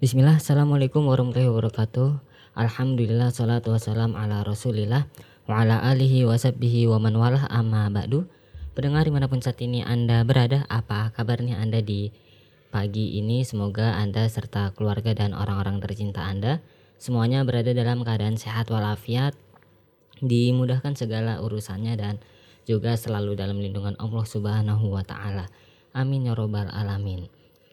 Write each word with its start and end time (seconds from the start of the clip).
Bismillah, 0.00 0.40
Assalamualaikum 0.40 1.04
warahmatullahi 1.04 1.52
wabarakatuh. 1.52 2.24
Alhamdulillah, 2.56 3.36
salatu 3.36 3.76
wassalam 3.76 4.16
ala 4.16 4.40
rasulillah 4.40 5.04
Wa 5.44 5.60
ala 5.60 5.76
alihi 5.76 6.24
wa 6.24 6.40
sabbihi 6.40 6.88
wa 6.88 6.96
man 6.96 7.20
walah 7.20 7.44
amma 7.52 7.84
ba'du. 7.92 8.24
Pendengar 8.72 9.04
di 9.04 9.12
mana 9.12 9.28
pun 9.28 9.44
saat 9.44 9.60
ini 9.60 9.84
Anda 9.84 10.24
berada, 10.24 10.64
apa 10.72 11.12
kabarnya 11.12 11.60
Anda 11.60 11.84
di 11.84 12.16
pagi 12.72 13.20
ini? 13.20 13.44
Semoga 13.44 14.00
Anda 14.00 14.24
serta 14.24 14.72
keluarga 14.72 15.12
dan 15.12 15.36
orang-orang 15.36 15.84
tercinta 15.84 16.24
Anda 16.24 16.64
Semuanya 16.96 17.44
berada 17.44 17.76
dalam 17.76 18.00
keadaan 18.00 18.40
sehat 18.40 18.72
walafiat 18.72 19.36
Dimudahkan 20.24 20.96
segala 20.96 21.44
urusannya 21.44 22.00
dan 22.00 22.24
juga 22.64 22.96
selalu 22.96 23.36
dalam 23.36 23.60
lindungan 23.60 24.00
Allah 24.00 24.24
subhanahu 24.24 24.96
wa 24.96 25.04
ta'ala. 25.04 25.52
Amin 25.92 26.24
ya 26.24 26.32
robbal 26.32 26.72
alamin 26.72 27.28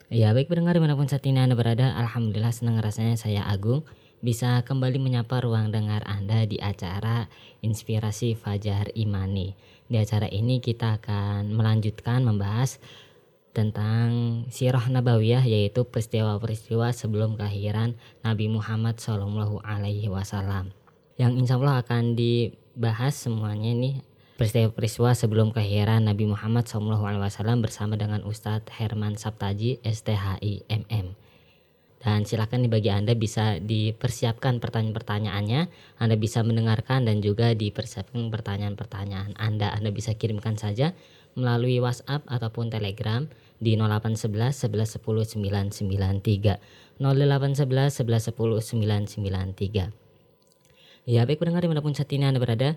Ya 0.08 0.32
baik 0.32 0.48
pendengar 0.48 0.72
di 0.72 0.80
mana 0.80 0.96
pun 0.96 1.12
saat 1.12 1.28
ini 1.28 1.36
Anda 1.36 1.60
berada 1.60 1.92
Alhamdulillah 2.00 2.56
senang 2.56 2.80
rasanya 2.80 3.20
saya 3.20 3.44
Agung 3.44 3.84
Bisa 4.24 4.64
kembali 4.64 5.04
menyapa 5.04 5.44
ruang 5.44 5.68
dengar 5.68 6.00
Anda 6.08 6.48
di 6.48 6.56
acara 6.64 7.28
Inspirasi 7.60 8.40
Fajar 8.40 8.88
Imani. 8.96 9.52
Di 9.92 10.00
acara 10.00 10.32
ini 10.32 10.64
kita 10.64 11.04
akan 11.04 11.52
melanjutkan 11.52 12.24
membahas 12.24 12.80
tentang 13.52 14.08
sirah 14.48 14.88
nabawiyah 14.88 15.44
yaitu 15.44 15.84
peristiwa-peristiwa 15.84 16.96
sebelum 16.96 17.36
kelahiran 17.36 18.00
Nabi 18.24 18.48
Muhammad 18.48 19.04
Shallallahu 19.04 19.60
Alaihi 19.60 20.08
Wasallam. 20.08 20.72
Yang 21.20 21.32
insya 21.36 21.60
Allah 21.60 21.84
akan 21.84 22.16
dibahas 22.16 23.12
semuanya 23.12 23.76
ini 23.76 24.00
peristiwa-peristiwa 24.38 25.18
sebelum 25.18 25.50
kelahiran 25.50 26.06
Nabi 26.06 26.30
Muhammad 26.30 26.70
SAW 26.70 27.58
bersama 27.58 27.98
dengan 27.98 28.22
Ustadz 28.22 28.70
Herman 28.70 29.18
Saptaji 29.18 29.82
STHI 29.82 30.70
MM. 30.70 31.18
Dan 31.98 32.30
silakan 32.30 32.62
di 32.62 32.70
bagi 32.70 32.94
Anda 32.94 33.18
bisa 33.18 33.58
dipersiapkan 33.58 34.62
pertanyaan-pertanyaannya, 34.62 35.62
Anda 35.98 36.16
bisa 36.16 36.46
mendengarkan 36.46 37.10
dan 37.10 37.26
juga 37.26 37.58
dipersiapkan 37.58 38.30
pertanyaan-pertanyaan 38.30 39.34
Anda. 39.42 39.74
Anda 39.74 39.90
bisa 39.90 40.14
kirimkan 40.14 40.62
saja 40.62 40.94
melalui 41.34 41.82
WhatsApp 41.82 42.22
ataupun 42.30 42.70
Telegram 42.70 43.26
di 43.58 43.74
0811 43.74 44.70
1110 44.70 45.82
993 45.82 47.02
0811 47.02 48.06
1110 48.06 49.98
993 49.98 50.08
Ya 51.08 51.24
baik 51.24 51.40
pendengar 51.40 51.64
di 51.64 51.72
mana 51.72 51.82
pun 51.82 51.96
saat 51.96 52.12
ini 52.14 52.28
Anda 52.28 52.38
berada 52.38 52.76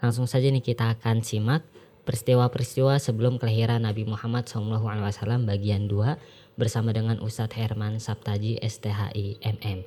Langsung 0.00 0.28
saja 0.28 0.52
nih 0.52 0.60
kita 0.60 0.92
akan 0.96 1.24
simak 1.24 1.64
peristiwa-peristiwa 2.04 3.00
sebelum 3.00 3.40
kelahiran 3.40 3.82
Nabi 3.82 4.04
Muhammad 4.06 4.46
SAW 4.46 4.84
bagian 5.48 5.88
2 5.88 6.60
bersama 6.60 6.92
dengan 6.92 7.18
Ustadz 7.18 7.56
Herman 7.56 7.98
Saptaji 7.98 8.60
STHI 8.62 9.40
MM. 9.40 9.82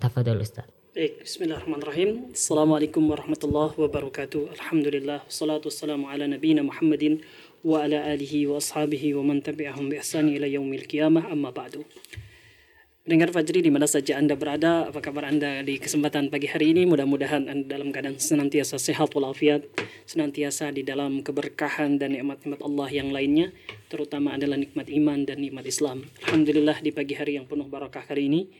Tafadol 0.00 0.40
Ustadz. 0.40 0.72
Baik, 0.90 1.22
bismillahirrahmanirrahim. 1.22 2.34
Assalamualaikum 2.34 3.06
warahmatullahi 3.14 3.78
wabarakatuh. 3.78 4.58
Alhamdulillah, 4.58 5.22
salatu 5.30 5.70
wassalamu 5.70 6.10
ala 6.10 6.26
nabiyina 6.26 6.66
Muhammadin 6.66 7.22
wa 7.62 7.86
ala 7.86 8.10
alihi 8.10 8.50
wa 8.50 8.58
ashabihi 8.58 9.14
wa 9.14 9.22
man 9.22 9.38
tabi'ahum 9.38 9.86
bi 9.86 10.02
ila 10.02 10.50
yaumil 10.50 10.90
qiyamah 10.90 11.30
amma 11.30 11.54
ba'du. 11.54 11.86
Dengar 13.00 13.32
Fajri 13.32 13.64
di 13.64 13.72
mana 13.72 13.88
saja 13.88 14.20
Anda 14.20 14.36
berada, 14.36 14.92
apa 14.92 15.00
kabar 15.00 15.24
Anda 15.24 15.64
di 15.64 15.80
kesempatan 15.80 16.28
pagi 16.28 16.44
hari 16.52 16.76
ini? 16.76 16.84
Mudah-mudahan 16.84 17.48
Anda 17.48 17.80
dalam 17.80 17.96
keadaan 17.96 18.20
senantiasa 18.20 18.76
sehat 18.76 19.16
walafiat, 19.16 19.64
senantiasa 20.04 20.68
di 20.68 20.84
dalam 20.84 21.24
keberkahan 21.24 21.96
dan 21.96 22.12
nikmat-nikmat 22.12 22.60
Allah 22.60 22.88
yang 22.92 23.08
lainnya, 23.08 23.56
terutama 23.88 24.36
adalah 24.36 24.60
nikmat 24.60 24.92
iman 24.92 25.24
dan 25.24 25.40
nikmat 25.40 25.64
Islam. 25.64 26.04
Alhamdulillah 26.28 26.84
di 26.84 26.92
pagi 26.92 27.16
hari 27.16 27.40
yang 27.40 27.48
penuh 27.48 27.72
barakah 27.72 28.04
kali 28.04 28.28
ini, 28.28 28.52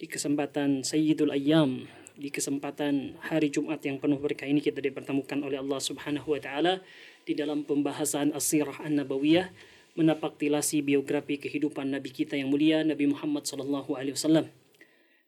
di 0.00 0.08
kesempatan 0.08 0.88
Sayyidul 0.88 1.28
Ayyam, 1.28 1.84
di 2.16 2.32
kesempatan 2.32 3.20
hari 3.20 3.52
Jumat 3.52 3.84
yang 3.84 4.00
penuh 4.00 4.16
berkah 4.16 4.48
ini 4.48 4.64
kita 4.64 4.80
dipertemukan 4.80 5.36
oleh 5.44 5.60
Allah 5.60 5.80
Subhanahu 5.84 6.32
wa 6.32 6.40
taala 6.40 6.80
di 7.28 7.36
dalam 7.36 7.68
pembahasan 7.68 8.32
As-Sirah 8.32 8.88
An-Nabawiyah 8.88 9.52
menapak 9.92 10.40
tilasi 10.40 10.80
biografi 10.80 11.36
kehidupan 11.36 11.92
Nabi 11.92 12.10
kita 12.12 12.36
yang 12.36 12.48
mulia 12.48 12.80
Nabi 12.80 13.12
Muhammad 13.12 13.44
Sallallahu 13.44 13.92
Alaihi 13.92 14.16
Wasallam. 14.16 14.48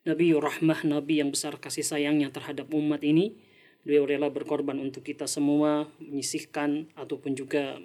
Nabi 0.04 0.36
Rahmah, 0.36 0.84
Nabi 0.84 1.24
yang 1.24 1.32
besar 1.32 1.56
kasih 1.56 1.84
sayangnya 1.84 2.28
terhadap 2.28 2.68
umat 2.72 3.00
ini. 3.00 3.36
Beliau 3.84 4.08
rela 4.08 4.32
berkorban 4.32 4.80
untuk 4.80 5.04
kita 5.04 5.28
semua, 5.28 5.88
menyisihkan 6.00 6.88
ataupun 6.96 7.36
juga 7.36 7.76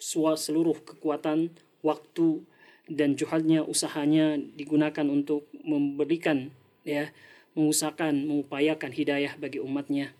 seluruh 0.00 0.80
kekuatan, 0.84 1.52
waktu, 1.84 2.44
dan 2.88 3.16
juhalnya 3.16 3.64
usahanya 3.64 4.36
digunakan 4.36 5.08
untuk 5.08 5.48
memberikan 5.64 6.52
ya 6.84 7.08
mengusahakan 7.56 8.28
mengupayakan 8.28 8.92
hidayah 8.92 9.32
bagi 9.40 9.56
umatnya 9.56 10.12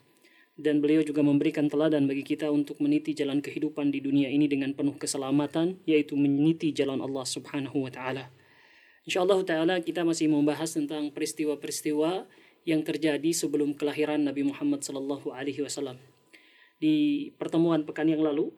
dan 0.54 0.78
beliau 0.78 1.02
juga 1.02 1.18
memberikan 1.26 1.66
teladan 1.66 2.06
bagi 2.06 2.22
kita 2.22 2.46
untuk 2.46 2.78
meniti 2.78 3.10
jalan 3.10 3.42
kehidupan 3.42 3.90
di 3.90 3.98
dunia 3.98 4.30
ini 4.30 4.46
dengan 4.46 4.70
penuh 4.70 4.94
keselamatan 4.94 5.82
yaitu 5.82 6.14
meniti 6.14 6.70
jalan 6.70 7.02
Allah 7.02 7.26
Subhanahu 7.26 7.82
wa 7.82 7.90
taala. 7.90 8.30
Insyaallah 9.04 9.42
taala 9.42 9.74
kita 9.82 10.06
masih 10.06 10.30
membahas 10.30 10.70
tentang 10.70 11.10
peristiwa-peristiwa 11.10 12.30
yang 12.64 12.80
terjadi 12.86 13.30
sebelum 13.34 13.74
kelahiran 13.74 14.22
Nabi 14.22 14.46
Muhammad 14.46 14.86
sallallahu 14.86 15.34
alaihi 15.34 15.60
wasallam. 15.60 15.98
Di 16.78 17.28
pertemuan 17.36 17.82
pekan 17.82 18.06
yang 18.06 18.22
lalu 18.22 18.54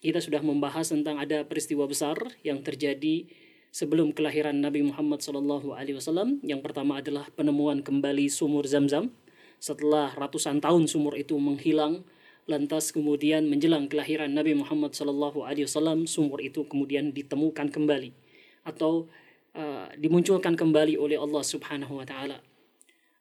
kita 0.00 0.24
sudah 0.24 0.40
membahas 0.40 0.88
tentang 0.88 1.20
ada 1.20 1.44
peristiwa 1.44 1.84
besar 1.84 2.16
yang 2.42 2.64
terjadi 2.64 3.28
sebelum 3.76 4.16
kelahiran 4.16 4.56
Nabi 4.56 4.88
Muhammad 4.88 5.20
sallallahu 5.20 5.76
alaihi 5.76 6.00
wasallam. 6.00 6.40
Yang 6.40 6.64
pertama 6.64 7.04
adalah 7.04 7.28
penemuan 7.36 7.84
kembali 7.84 8.26
sumur 8.32 8.64
Zam-Zam 8.64 9.12
setelah 9.58 10.12
ratusan 10.14 10.60
tahun 10.60 10.86
sumur 10.86 11.16
itu 11.16 11.36
menghilang 11.36 12.04
lantas 12.46 12.94
kemudian 12.94 13.50
menjelang 13.50 13.90
kelahiran 13.90 14.30
Nabi 14.30 14.54
Muhammad 14.54 14.94
Sallallahu 14.94 15.42
Alaihi 15.42 15.66
Wasallam 15.66 16.06
sumur 16.06 16.38
itu 16.38 16.62
kemudian 16.62 17.10
ditemukan 17.10 17.74
kembali 17.74 18.14
atau 18.62 19.10
uh, 19.58 19.90
dimunculkan 19.98 20.54
kembali 20.54 20.94
oleh 20.94 21.18
Allah 21.18 21.42
Subhanahu 21.42 21.98
Wa 21.98 22.06
Taala. 22.06 22.38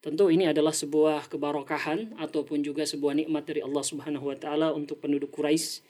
Tentu 0.06 0.30
ini 0.30 0.46
adalah 0.46 0.70
sebuah 0.70 1.34
kebarokahan 1.34 2.22
ataupun 2.22 2.62
juga 2.62 2.86
sebuah 2.86 3.18
nikmat 3.18 3.50
dari 3.50 3.66
Allah 3.66 3.82
Subhanahu 3.82 4.30
Wa 4.30 4.38
Taala 4.38 4.68
untuk 4.78 5.02
penduduk 5.02 5.34
Quraisy 5.34 5.82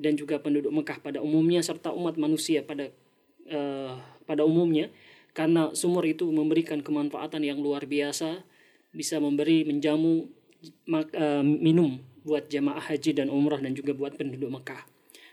dan 0.00 0.16
juga 0.16 0.40
penduduk 0.40 0.72
Mekah 0.72 1.04
pada 1.04 1.20
umumnya 1.20 1.60
serta 1.60 1.92
umat 1.92 2.16
manusia 2.16 2.64
pada 2.64 2.88
uh, 3.52 4.00
pada 4.24 4.48
umumnya 4.48 4.88
karena 5.36 5.76
sumur 5.76 6.08
itu 6.08 6.24
memberikan 6.32 6.80
kemanfaatan 6.80 7.44
yang 7.44 7.60
luar 7.60 7.84
biasa 7.84 8.40
bisa 8.92 9.20
memberi 9.20 9.64
menjamu 9.68 10.26
uh, 10.92 11.44
minum 11.44 12.00
buat 12.24 12.50
jamaah 12.52 12.82
haji 12.82 13.24
dan 13.24 13.28
umrah 13.32 13.60
dan 13.60 13.72
juga 13.72 13.96
buat 13.96 14.16
penduduk 14.16 14.52
Mekah. 14.52 14.84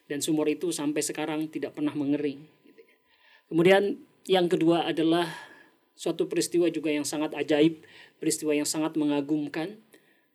Dan 0.06 0.22
sumur 0.22 0.46
itu 0.48 0.70
sampai 0.70 1.02
sekarang 1.02 1.50
tidak 1.50 1.74
pernah 1.74 1.92
mengering. 1.98 2.46
Kemudian 3.50 4.00
yang 4.30 4.46
kedua 4.46 4.86
adalah 4.86 5.30
suatu 5.98 6.30
peristiwa 6.30 6.70
juga 6.70 6.94
yang 6.94 7.08
sangat 7.08 7.34
ajaib, 7.34 7.82
peristiwa 8.22 8.54
yang 8.54 8.68
sangat 8.68 8.94
mengagumkan, 9.00 9.82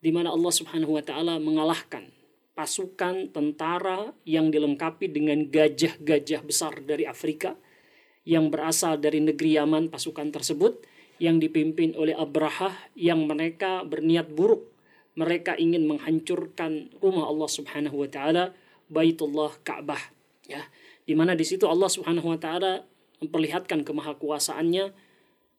di 0.01 0.11
mana 0.11 0.33
Allah 0.33 0.53
Subhanahu 0.53 0.97
wa 0.97 1.05
Ta'ala 1.05 1.37
mengalahkan 1.39 2.09
pasukan 2.57 3.31
tentara 3.33 4.13
yang 4.29 4.53
dilengkapi 4.53 5.09
dengan 5.09 5.49
gajah-gajah 5.49 6.45
besar 6.45 6.77
dari 6.85 7.09
Afrika 7.09 7.57
yang 8.29 8.53
berasal 8.53 9.01
dari 9.01 9.23
negeri 9.23 9.57
Yaman 9.57 9.89
pasukan 9.89 10.29
tersebut 10.29 10.85
yang 11.21 11.37
dipimpin 11.37 11.93
oleh 11.95 12.17
Abraha 12.17 12.73
yang 12.97 13.29
mereka 13.29 13.85
berniat 13.85 14.33
buruk. 14.33 14.73
Mereka 15.21 15.61
ingin 15.61 15.85
menghancurkan 15.85 16.97
rumah 16.99 17.29
Allah 17.29 17.51
Subhanahu 17.51 18.01
wa 18.01 18.09
taala, 18.09 18.57
Baitullah 18.89 19.53
Ka'bah, 19.61 20.01
ya. 20.49 20.65
Di 21.05 21.13
mana 21.13 21.37
di 21.37 21.45
situ 21.45 21.69
Allah 21.69 21.93
Subhanahu 21.93 22.33
wa 22.33 22.39
taala 22.41 22.89
memperlihatkan 23.21 23.85
kemahakuasaannya 23.85 24.97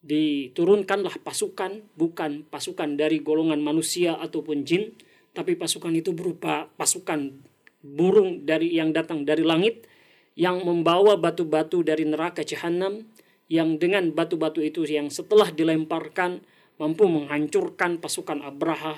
diturunkanlah 0.02 1.22
pasukan 1.22 1.86
bukan 1.94 2.42
pasukan 2.50 2.98
dari 2.98 3.22
golongan 3.22 3.62
manusia 3.62 4.18
ataupun 4.18 4.66
jin 4.66 4.98
tapi 5.38 5.54
pasukan 5.54 5.94
itu 5.94 6.10
berupa 6.10 6.74
pasukan 6.74 7.38
burung 7.86 8.42
dari 8.42 8.74
yang 8.74 8.90
datang 8.98 9.30
dari 9.30 9.46
langit 9.46 9.86
yang 10.34 10.66
membawa 10.66 11.22
batu-batu 11.22 11.86
dari 11.86 12.08
neraka 12.10 12.42
jahanam 12.42 13.06
yang 13.52 13.76
dengan 13.76 14.16
batu-batu 14.16 14.64
itu 14.64 14.88
yang 14.88 15.12
setelah 15.12 15.52
dilemparkan 15.52 16.40
mampu 16.80 17.04
menghancurkan 17.04 18.00
pasukan 18.00 18.40
Abraha 18.40 18.96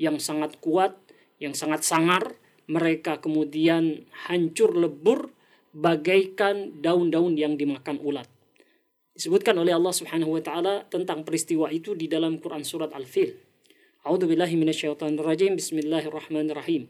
yang 0.00 0.16
sangat 0.16 0.56
kuat, 0.64 0.96
yang 1.36 1.52
sangat 1.52 1.84
sangar, 1.84 2.40
mereka 2.64 3.20
kemudian 3.20 4.08
hancur 4.24 4.72
lebur 4.72 5.36
bagaikan 5.76 6.80
daun-daun 6.80 7.36
yang 7.36 7.60
dimakan 7.60 8.00
ulat. 8.00 8.24
Disebutkan 9.12 9.60
oleh 9.60 9.76
Allah 9.76 9.92
Subhanahu 9.92 10.40
wa 10.40 10.40
taala 10.40 10.88
tentang 10.88 11.28
peristiwa 11.28 11.68
itu 11.68 11.92
di 11.92 12.08
dalam 12.08 12.40
Quran 12.40 12.64
surat 12.64 12.88
Al-Fil. 12.96 13.36
A'udzu 14.00 14.24
billahi 14.24 14.56
minasyaitonir 14.56 15.20
rajim. 15.20 15.60
Bismillahirrahmanirrahim. 15.60 16.88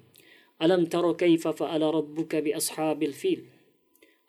Alam 0.62 0.86
tara 0.86 1.10
kaifa 1.18 1.50
fa'ala 1.50 1.90
rabbuka 1.90 2.38
bi 2.38 2.54
ashabil 2.54 3.16
fil? 3.16 3.50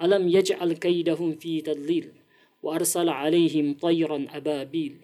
Alam 0.01 0.25
yaj'al 0.25 0.81
kaidahum 0.81 1.37
fi 1.37 1.61
tadlil? 1.61 2.20
وأرسل 2.66 3.08
عليهم 3.08 3.78
طيرا 3.78 4.26
أبابيل 4.32 4.94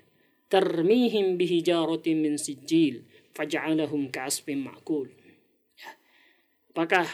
ترميهم 0.51 1.27
بحجارة 1.39 2.07
من 2.07 2.37
سجيل 2.37 3.03
فجعلهم 3.35 4.03
كعصف 4.11 4.47
معقول 4.51 5.09
ya. 5.79 5.91
Apakah 6.75 7.07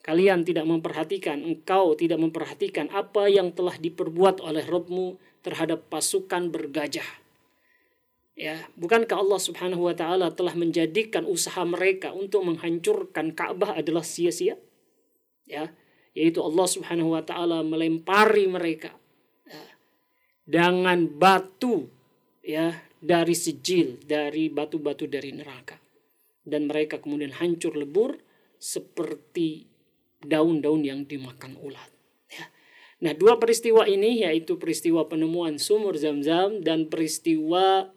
kalian 0.00 0.42
tidak 0.42 0.64
memperhatikan, 0.64 1.44
engkau 1.44 1.92
tidak 1.94 2.18
memperhatikan 2.20 2.88
apa 2.90 3.28
yang 3.28 3.52
telah 3.52 3.76
diperbuat 3.76 4.40
oleh 4.40 4.64
Rabbmu 4.64 5.20
terhadap 5.44 5.92
pasukan 5.92 6.48
bergajah. 6.48 7.06
Ya, 8.34 8.66
bukankah 8.74 9.14
Allah 9.14 9.38
Subhanahu 9.38 9.86
wa 9.86 9.94
taala 9.94 10.34
telah 10.34 10.58
menjadikan 10.58 11.22
usaha 11.22 11.62
mereka 11.62 12.10
untuk 12.10 12.42
menghancurkan 12.42 13.30
Ka'bah 13.30 13.78
adalah 13.78 14.02
sia-sia? 14.02 14.58
Ya, 15.46 15.70
yaitu 16.18 16.42
Allah 16.42 16.66
Subhanahu 16.66 17.14
wa 17.14 17.22
taala 17.22 17.62
melempari 17.62 18.50
mereka 18.50 18.90
ya, 18.90 18.97
dengan 20.49 21.05
batu 21.05 21.85
ya 22.41 22.73
dari 22.97 23.37
sijil, 23.37 24.01
dari 24.01 24.49
batu-batu 24.49 25.05
dari 25.05 25.29
neraka. 25.29 25.77
Dan 26.41 26.65
mereka 26.65 26.97
kemudian 26.97 27.37
hancur 27.37 27.77
lebur 27.77 28.17
seperti 28.57 29.69
daun-daun 30.25 30.81
yang 30.81 31.05
dimakan 31.05 31.53
ulat. 31.61 31.93
Ya. 32.33 32.49
Nah, 33.05 33.13
dua 33.13 33.37
peristiwa 33.37 33.85
ini 33.85 34.25
yaitu 34.25 34.57
peristiwa 34.57 35.05
penemuan 35.05 35.61
sumur 35.61 35.93
Zam-Zam 35.93 36.65
dan 36.65 36.89
peristiwa 36.89 37.93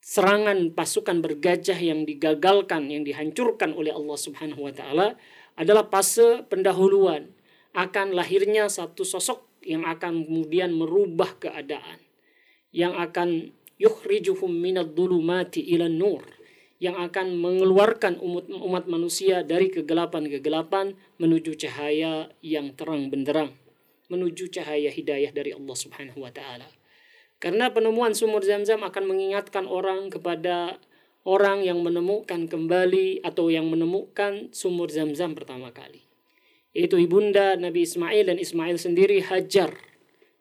serangan 0.00 0.72
pasukan 0.72 1.20
bergajah 1.20 1.76
yang 1.76 2.08
digagalkan, 2.08 2.88
yang 2.88 3.04
dihancurkan 3.04 3.76
oleh 3.76 3.92
Allah 3.92 4.18
Subhanahu 4.18 4.66
wa 4.66 4.72
taala 4.72 5.18
adalah 5.58 5.86
fase 5.90 6.46
pendahuluan 6.48 7.34
akan 7.76 8.16
lahirnya 8.16 8.72
satu 8.72 9.04
sosok 9.04 9.45
yang 9.66 9.82
akan 9.82 10.22
kemudian 10.24 10.70
merubah 10.70 11.34
keadaan 11.42 11.98
yang 12.70 12.94
akan 12.94 13.50
yukhrijuhum 13.76 14.48
minad 14.48 14.94
dhulumati 14.94 15.60
ila 15.76 15.90
nur 15.90 16.24
yang 16.76 17.00
akan 17.00 17.40
mengeluarkan 17.40 18.20
umat, 18.20 18.52
umat 18.52 18.84
manusia 18.84 19.40
dari 19.40 19.72
kegelapan-kegelapan 19.72 20.92
menuju 21.16 21.56
cahaya 21.56 22.28
yang 22.44 22.76
terang 22.76 23.08
benderang, 23.08 23.56
menuju 24.12 24.52
cahaya 24.52 24.92
hidayah 24.92 25.32
dari 25.32 25.56
Allah 25.56 25.76
Subhanahu 25.76 26.20
wa 26.20 26.28
taala. 26.28 26.68
Karena 27.40 27.72
penemuan 27.72 28.12
sumur 28.12 28.44
Zam-Zam 28.44 28.84
akan 28.84 29.04
mengingatkan 29.08 29.64
orang 29.68 30.08
kepada 30.12 30.80
orang 31.24 31.64
yang 31.64 31.80
menemukan 31.84 32.48
kembali 32.48 33.24
atau 33.24 33.48
yang 33.48 33.68
menemukan 33.68 34.52
sumur 34.52 34.92
Zam-Zam 34.92 35.32
pertama 35.32 35.72
kali. 35.72 36.05
Yaitu 36.76 37.00
ibunda 37.00 37.56
Nabi 37.56 37.88
Ismail 37.88 38.28
dan 38.28 38.36
Ismail 38.36 38.76
sendiri 38.76 39.24
Hajar. 39.24 39.72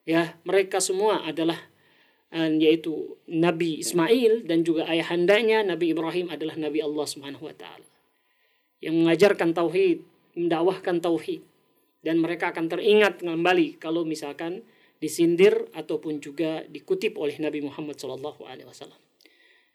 Ya, 0.03 0.35
mereka 0.43 0.83
semua 0.83 1.23
adalah 1.23 1.57
yaitu 2.35 3.15
Nabi 3.31 3.79
Ismail 3.79 4.43
dan 4.43 4.67
juga 4.67 4.83
ayahandanya 4.91 5.63
Nabi 5.63 5.95
Ibrahim 5.95 6.27
adalah 6.27 6.59
Nabi 6.59 6.83
Allah 6.83 7.07
Subhanahu 7.07 7.47
wa 7.47 7.55
taala. 7.55 7.87
Yang 8.83 8.95
mengajarkan 8.99 9.55
tauhid, 9.55 10.03
mendakwahkan 10.35 10.99
tauhid 10.99 11.47
dan 12.03 12.19
mereka 12.19 12.51
akan 12.51 12.67
teringat 12.67 13.23
kembali 13.23 13.79
kalau 13.79 14.03
misalkan 14.03 14.67
disindir 14.99 15.71
ataupun 15.71 16.19
juga 16.19 16.67
dikutip 16.67 17.15
oleh 17.15 17.39
Nabi 17.39 17.63
Muhammad 17.63 17.95
SAW. 17.95 18.35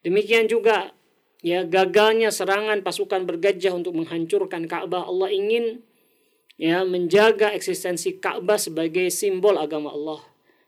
Demikian 0.04 0.44
juga 0.44 0.92
ya 1.40 1.64
gagalnya 1.64 2.28
serangan 2.28 2.84
pasukan 2.84 3.24
bergajah 3.24 3.72
untuk 3.72 3.96
menghancurkan 3.96 4.68
Ka'bah. 4.68 5.08
Allah 5.08 5.32
ingin 5.32 5.80
ya 6.60 6.84
menjaga 6.84 7.56
eksistensi 7.56 8.20
Ka'bah 8.20 8.60
sebagai 8.60 9.08
simbol 9.08 9.56
agama 9.56 9.96
Allah, 9.96 10.20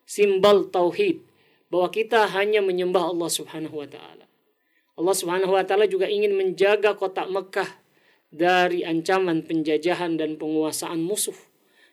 simbol 0.08 0.72
tauhid 0.72 1.20
bahwa 1.68 1.92
kita 1.92 2.32
hanya 2.32 2.64
menyembah 2.64 3.12
Allah 3.12 3.28
Subhanahu 3.28 3.76
wa 3.76 3.84
taala. 3.84 4.24
Allah 4.96 5.14
Subhanahu 5.16 5.52
wa 5.52 5.60
taala 5.68 5.84
juga 5.84 6.08
ingin 6.08 6.32
menjaga 6.32 6.96
kota 6.96 7.28
Mekah 7.28 7.68
dari 8.32 8.88
ancaman 8.88 9.44
penjajahan 9.44 10.16
dan 10.16 10.40
penguasaan 10.40 11.04
musuh 11.04 11.36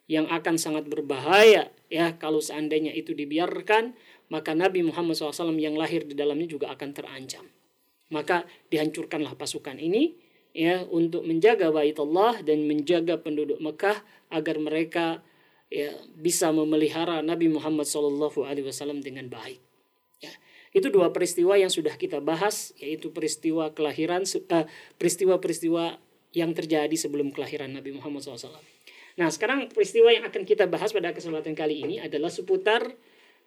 yang 0.07 0.31
akan 0.31 0.55
sangat 0.55 0.87
berbahaya 0.87 1.69
ya 1.91 2.15
kalau 2.15 2.39
seandainya 2.39 2.95
itu 2.95 3.11
dibiarkan 3.11 3.93
maka 4.31 4.55
Nabi 4.55 4.85
Muhammad 4.85 5.19
SAW 5.19 5.59
yang 5.59 5.75
lahir 5.75 6.07
di 6.07 6.15
dalamnya 6.15 6.47
juga 6.47 6.71
akan 6.71 6.89
terancam. 6.95 7.45
Maka 8.09 8.47
dihancurkanlah 8.73 9.37
pasukan 9.37 9.77
ini 9.77 10.17
ya 10.53 10.85
untuk 10.89 11.25
menjaga 11.25 11.69
bait 11.69 11.97
Allah 11.97 12.41
dan 12.41 12.65
menjaga 12.65 13.21
penduduk 13.21 13.61
Mekah 13.61 14.01
agar 14.33 14.55
mereka 14.57 15.21
ya 15.69 15.93
bisa 16.17 16.49
memelihara 16.49 17.21
Nabi 17.21 17.49
Muhammad 17.49 17.85
SAW 17.85 18.33
dengan 19.01 19.29
baik. 19.29 19.69
Itu 20.69 20.93
dua 20.93 21.09
peristiwa 21.09 21.57
yang 21.57 21.73
sudah 21.73 21.97
kita 21.97 22.21
bahas, 22.21 22.77
yaitu 22.77 23.09
peristiwa 23.09 23.73
kelahiran, 23.73 24.21
uh, 24.25 24.65
peristiwa-peristiwa 25.01 25.97
yang 26.37 26.53
terjadi 26.53 26.93
sebelum 26.93 27.33
kelahiran 27.33 27.73
Nabi 27.73 27.97
Muhammad 27.97 28.21
SAW. 28.21 28.53
Nah, 29.17 29.33
sekarang 29.33 29.73
peristiwa 29.73 30.13
yang 30.13 30.29
akan 30.29 30.45
kita 30.45 30.69
bahas 30.69 30.93
pada 30.93 31.09
kesempatan 31.09 31.57
kali 31.57 31.81
ini 31.81 31.95
adalah 31.97 32.29
seputar 32.29 32.85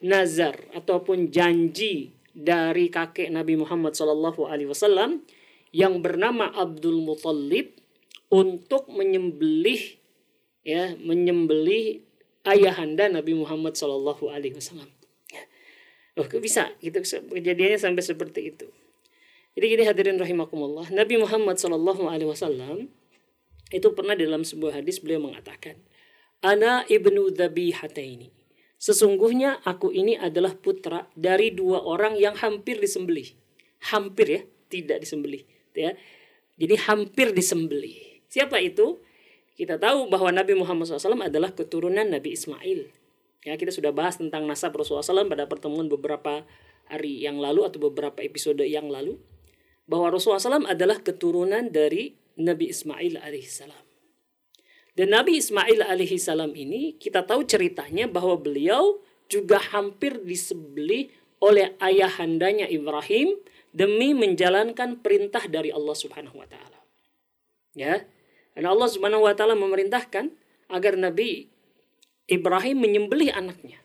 nazar 0.03 0.59
ataupun 0.75 1.31
janji 1.31 2.11
dari 2.35 2.91
kakek 2.91 3.31
Nabi 3.31 3.55
Muhammad 3.55 3.95
SAW 3.95 5.23
yang 5.73 6.05
bernama 6.05 6.53
Abdul 6.53 7.01
Muthalib 7.01 7.81
untuk 8.29 8.93
menyembelih 8.93 9.99
ya 10.63 10.95
menyembelih 11.01 12.05
ayahanda 12.47 13.11
Nabi 13.11 13.35
Muhammad 13.35 13.75
SAW. 13.75 14.15
Loh 16.13 16.27
kok 16.29 16.43
bisa 16.45 16.77
gitu 16.85 17.01
kejadiannya 17.33 17.81
sampai 17.81 18.05
seperti 18.05 18.53
itu. 18.53 18.69
Jadi 19.53 19.65
gini 19.69 19.85
hadirin 19.85 20.17
rahimakumullah, 20.17 20.89
Nabi 20.93 21.21
Muhammad 21.21 21.61
Shallallahu 21.61 22.09
alaihi 22.09 22.29
wasallam 22.29 22.89
itu 23.69 23.89
pernah 23.93 24.17
dalam 24.17 24.45
sebuah 24.45 24.81
hadis 24.81 25.01
beliau 25.01 25.29
mengatakan, 25.29 25.77
"Ana 26.41 26.85
ibnu 26.89 27.33
ini. 27.33 28.33
Sesungguhnya 28.81 29.61
aku 29.63 29.93
ini 29.93 30.17
adalah 30.17 30.57
putra 30.57 31.07
dari 31.15 31.53
dua 31.53 31.85
orang 31.85 32.17
yang 32.17 32.35
hampir 32.35 32.81
disembelih. 32.81 33.29
Hampir 33.93 34.27
ya, 34.27 34.43
tidak 34.73 35.05
disembelih, 35.05 35.45
ya. 35.75 35.93
Jadi 36.57 36.75
hampir 36.89 37.33
disembelih. 37.33 38.23
Siapa 38.29 38.61
itu? 38.61 39.01
Kita 39.57 39.77
tahu 39.77 40.09
bahwa 40.09 40.33
Nabi 40.33 40.57
Muhammad 40.57 40.89
SAW 40.89 41.29
adalah 41.29 41.53
keturunan 41.53 42.09
Nabi 42.09 42.33
Ismail 42.33 43.03
Ya, 43.43 43.59
kita 43.59 43.75
sudah 43.75 43.91
bahas 43.91 44.23
tentang 44.23 44.47
nasab 44.47 44.79
Rasulullah 44.79 45.03
SAW 45.03 45.27
pada 45.27 45.51
pertemuan 45.51 45.91
beberapa 45.91 46.47
hari 46.87 47.27
yang 47.27 47.43
lalu 47.43 47.67
atau 47.67 47.91
beberapa 47.91 48.23
episode 48.23 48.63
yang 48.63 48.87
lalu 48.87 49.19
bahwa 49.91 50.15
Rasulullah 50.15 50.39
SAW 50.39 50.71
adalah 50.71 51.03
keturunan 51.03 51.67
dari 51.67 52.15
Nabi 52.39 52.71
Ismail 52.71 53.19
alaihissalam. 53.19 53.85
Dan 54.95 55.11
Nabi 55.11 55.43
Ismail 55.43 55.83
alaihissalam 55.83 56.55
ini 56.55 56.95
kita 57.03 57.27
tahu 57.27 57.43
ceritanya 57.43 58.07
bahwa 58.07 58.39
beliau 58.39 59.03
juga 59.27 59.59
hampir 59.59 60.23
disembelih 60.23 61.11
oleh 61.43 61.75
ayahandanya 61.83 62.71
Ibrahim 62.71 63.35
demi 63.73 64.13
menjalankan 64.13 65.01
perintah 65.01 65.49
dari 65.49 65.73
Allah 65.73 65.97
Subhanahu 65.97 66.37
wa 66.37 66.47
taala. 66.47 66.79
Ya. 67.73 68.05
Karena 68.53 68.69
Allah 68.77 68.89
Subhanahu 68.93 69.25
wa 69.25 69.33
taala 69.33 69.57
memerintahkan 69.57 70.29
agar 70.69 70.95
Nabi 71.01 71.49
Ibrahim 72.29 72.85
menyembelih 72.85 73.33
anaknya. 73.33 73.81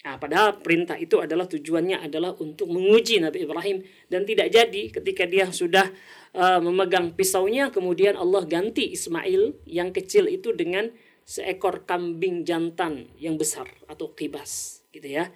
Nah, 0.00 0.16
padahal 0.16 0.64
perintah 0.64 0.96
itu 0.96 1.20
adalah 1.20 1.44
tujuannya 1.44 2.00
adalah 2.00 2.32
untuk 2.40 2.72
menguji 2.72 3.20
Nabi 3.20 3.44
Ibrahim 3.44 3.84
dan 4.08 4.24
tidak 4.24 4.48
jadi 4.48 4.88
ketika 4.88 5.28
dia 5.28 5.52
sudah 5.52 5.92
uh, 6.32 6.56
memegang 6.64 7.12
pisaunya 7.12 7.68
kemudian 7.68 8.16
Allah 8.16 8.48
ganti 8.48 8.96
Ismail 8.96 9.60
yang 9.68 9.92
kecil 9.92 10.24
itu 10.32 10.56
dengan 10.56 10.88
seekor 11.28 11.84
kambing 11.84 12.48
jantan 12.48 13.12
yang 13.20 13.36
besar 13.36 13.68
atau 13.92 14.16
kibas 14.16 14.80
gitu 14.88 15.04
ya. 15.04 15.28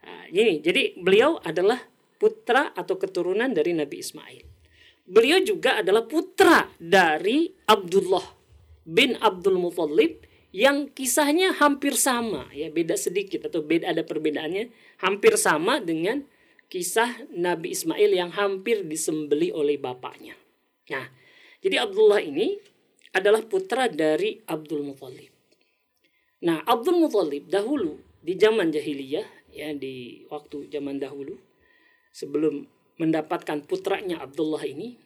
Nah, 0.00 0.24
ini 0.32 0.64
jadi 0.64 0.96
beliau 0.96 1.36
adalah 1.44 1.84
putra 2.16 2.72
atau 2.72 2.96
keturunan 2.96 3.52
dari 3.52 3.72
Nabi 3.76 4.00
Ismail. 4.00 4.44
Beliau 5.06 5.38
juga 5.44 5.80
adalah 5.80 6.02
putra 6.02 6.66
dari 6.82 7.46
Abdullah 7.70 8.26
bin 8.82 9.14
Abdul 9.22 9.58
Muthalib 9.58 10.26
yang 10.50 10.90
kisahnya 10.90 11.54
hampir 11.54 11.94
sama 11.94 12.48
ya 12.50 12.72
beda 12.72 12.96
sedikit 12.96 13.46
atau 13.46 13.60
beda 13.60 13.92
ada 13.92 14.02
perbedaannya 14.02 14.72
hampir 15.04 15.36
sama 15.36 15.78
dengan 15.78 16.24
kisah 16.66 17.28
Nabi 17.30 17.76
Ismail 17.76 18.10
yang 18.10 18.30
hampir 18.34 18.82
disembeli 18.82 19.54
oleh 19.54 19.78
bapaknya. 19.78 20.34
Nah, 20.90 21.06
jadi 21.62 21.86
Abdullah 21.86 22.22
ini 22.22 22.58
adalah 23.14 23.42
putra 23.46 23.86
dari 23.86 24.42
Abdul 24.50 24.82
Muthalib. 24.82 25.30
Nah, 26.42 26.62
Abdul 26.66 26.98
Muthalib 26.98 27.46
dahulu 27.46 28.02
di 28.20 28.34
zaman 28.34 28.74
jahiliyah 28.74 29.26
ya 29.54 29.72
di 29.72 30.26
waktu 30.28 30.68
zaman 30.68 30.98
dahulu 30.98 31.38
sebelum 32.16 32.64
mendapatkan 32.96 33.68
putranya 33.68 34.24
Abdullah 34.24 34.64
ini 34.64 34.96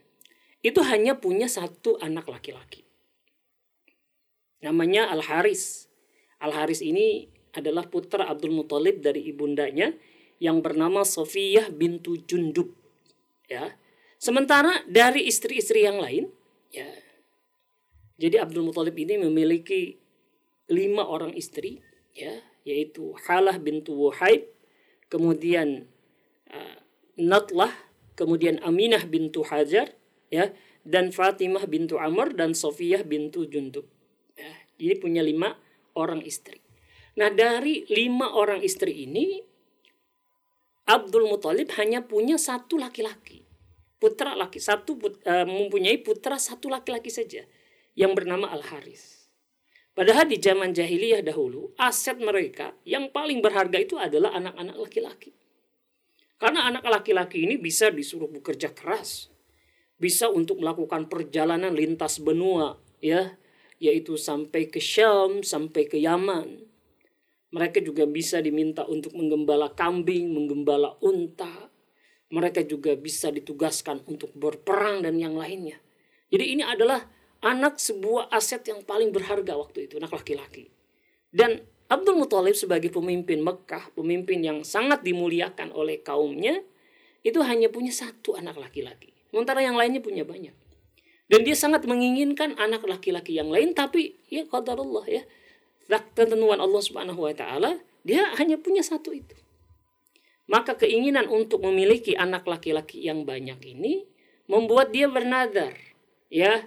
itu 0.63 0.79
hanya 0.87 1.19
punya 1.19 1.51
satu 1.51 1.99
anak 1.99 2.31
laki-laki 2.31 2.87
namanya 4.61 5.09
Al 5.09 5.25
Haris. 5.25 5.89
Al 6.41 6.53
Haris 6.53 6.85
ini 6.85 7.29
adalah 7.57 7.89
putra 7.89 8.29
Abdul 8.29 8.55
Muthalib 8.55 9.03
dari 9.03 9.27
ibundanya 9.29 9.93
yang 10.41 10.65
bernama 10.65 11.05
Sofiyah 11.05 11.69
bintu 11.73 12.17
Jundub. 12.25 12.73
Ya. 13.51 13.77
Sementara 14.21 14.85
dari 14.87 15.27
istri-istri 15.27 15.85
yang 15.85 15.99
lain, 16.01 16.29
ya. 16.71 16.87
Jadi 18.21 18.37
Abdul 18.37 18.69
Muthalib 18.69 18.95
ini 19.01 19.17
memiliki 19.17 19.97
lima 20.69 21.09
orang 21.09 21.33
istri, 21.33 21.81
ya, 22.13 22.37
yaitu 22.69 23.17
Halah 23.27 23.57
bintu 23.57 23.97
Wuhaib, 23.97 24.45
kemudian 25.09 25.89
uh, 26.53 26.80
Natlah, 27.19 27.73
kemudian 28.15 28.63
Aminah 28.63 29.03
bintu 29.09 29.43
Hajar, 29.47 29.95
ya, 30.31 30.55
dan 30.87 31.13
Fatimah 31.13 31.67
bintu 31.67 32.01
Amr 32.01 32.33
dan 32.33 32.57
Sofiyah 32.57 33.05
bintu 33.05 33.45
Jundub. 33.49 33.85
Ya, 34.37 34.53
jadi 34.81 34.95
punya 34.97 35.21
lima 35.21 35.59
orang 35.95 36.25
istri. 36.25 36.63
Nah 37.19 37.29
dari 37.29 37.85
lima 37.91 38.33
orang 38.33 38.63
istri 38.65 39.05
ini 39.05 39.43
Abdul 40.89 41.29
Muthalib 41.29 41.71
hanya 41.79 42.03
punya 42.03 42.41
satu 42.41 42.81
laki-laki. 42.81 43.47
Putra 44.01 44.33
laki 44.33 44.57
satu 44.57 44.97
put, 44.97 45.21
uh, 45.29 45.45
mempunyai 45.45 46.01
putra 46.01 46.41
satu 46.41 46.73
laki-laki 46.73 47.13
saja 47.13 47.45
yang 47.93 48.17
bernama 48.17 48.49
Al 48.49 48.65
Haris. 48.65 49.29
Padahal 49.93 50.25
di 50.25 50.41
zaman 50.41 50.73
jahiliyah 50.73 51.21
dahulu 51.21 51.77
aset 51.77 52.17
mereka 52.17 52.73
yang 52.89 53.13
paling 53.13 53.45
berharga 53.45 53.77
itu 53.77 54.01
adalah 54.01 54.33
anak-anak 54.33 54.77
laki-laki. 54.81 55.37
Karena 56.41 56.73
anak 56.73 56.89
laki-laki 56.89 57.45
ini 57.45 57.61
bisa 57.61 57.93
disuruh 57.93 58.33
bekerja 58.33 58.73
keras, 58.73 59.29
bisa 60.01 60.33
untuk 60.33 60.65
melakukan 60.65 61.05
perjalanan 61.13 61.77
lintas 61.77 62.17
benua, 62.17 62.81
ya, 63.05 63.37
yaitu 63.77 64.17
sampai 64.17 64.73
ke 64.73 64.81
Syam, 64.81 65.45
sampai 65.45 65.85
ke 65.85 66.01
Yaman, 66.01 66.65
mereka 67.51 67.83
juga 67.83 68.07
bisa 68.07 68.39
diminta 68.39 68.87
untuk 68.87 69.13
menggembala 69.19 69.75
kambing, 69.75 70.31
menggembala 70.31 70.97
unta. 71.03 71.69
Mereka 72.31 72.63
juga 72.63 72.95
bisa 72.95 73.35
ditugaskan 73.35 74.07
untuk 74.07 74.31
berperang 74.39 75.03
dan 75.03 75.19
yang 75.19 75.35
lainnya. 75.35 75.83
Jadi 76.31 76.55
ini 76.55 76.63
adalah 76.63 77.03
anak 77.43 77.83
sebuah 77.83 78.31
aset 78.31 78.63
yang 78.71 78.87
paling 78.87 79.11
berharga 79.11 79.59
waktu 79.59 79.91
itu, 79.91 79.99
anak 79.99 80.15
laki-laki. 80.15 80.71
Dan 81.27 81.59
Abdul 81.91 82.23
Muthalib 82.23 82.55
sebagai 82.55 82.95
pemimpin 82.95 83.43
Mekah, 83.43 83.91
pemimpin 83.99 84.39
yang 84.47 84.63
sangat 84.63 85.03
dimuliakan 85.03 85.75
oleh 85.75 85.99
kaumnya, 85.99 86.63
itu 87.27 87.43
hanya 87.43 87.67
punya 87.67 87.91
satu 87.91 88.39
anak 88.39 88.63
laki-laki. 88.63 89.11
Sementara 89.35 89.59
yang 89.59 89.75
lainnya 89.75 89.99
punya 89.99 90.23
banyak. 90.23 90.55
Dan 91.27 91.43
dia 91.43 91.59
sangat 91.59 91.91
menginginkan 91.91 92.55
anak 92.59 92.87
laki-laki 92.87 93.35
yang 93.35 93.51
lain, 93.51 93.75
tapi 93.75 94.15
ya 94.31 94.47
qadarullah 94.47 95.07
ya, 95.11 95.23
ketentuan 95.91 96.63
Allah 96.63 96.83
Subhanahu 96.83 97.27
wa 97.27 97.35
taala, 97.35 97.83
dia 98.07 98.23
hanya 98.39 98.55
punya 98.59 98.87
satu 98.87 99.11
itu. 99.11 99.35
Maka 100.51 100.79
keinginan 100.79 101.27
untuk 101.27 101.63
memiliki 101.63 102.15
anak 102.15 102.47
laki-laki 102.47 103.03
yang 103.03 103.23
banyak 103.23 103.59
ini 103.67 104.07
membuat 104.51 104.91
dia 104.91 105.07
bernadar, 105.07 105.75
ya, 106.27 106.67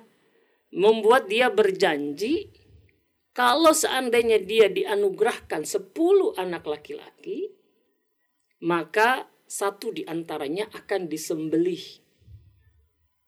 membuat 0.71 1.27
dia 1.27 1.51
berjanji 1.51 2.47
kalau 3.33 3.73
seandainya 3.73 4.37
dia 4.37 4.69
dianugerahkan 4.69 5.65
10 5.65 5.89
anak 6.37 6.69
laki-laki, 6.69 7.49
maka 8.61 9.25
satu 9.49 9.89
di 9.89 10.05
antaranya 10.05 10.69
akan 10.69 11.09
disembelih 11.09 11.81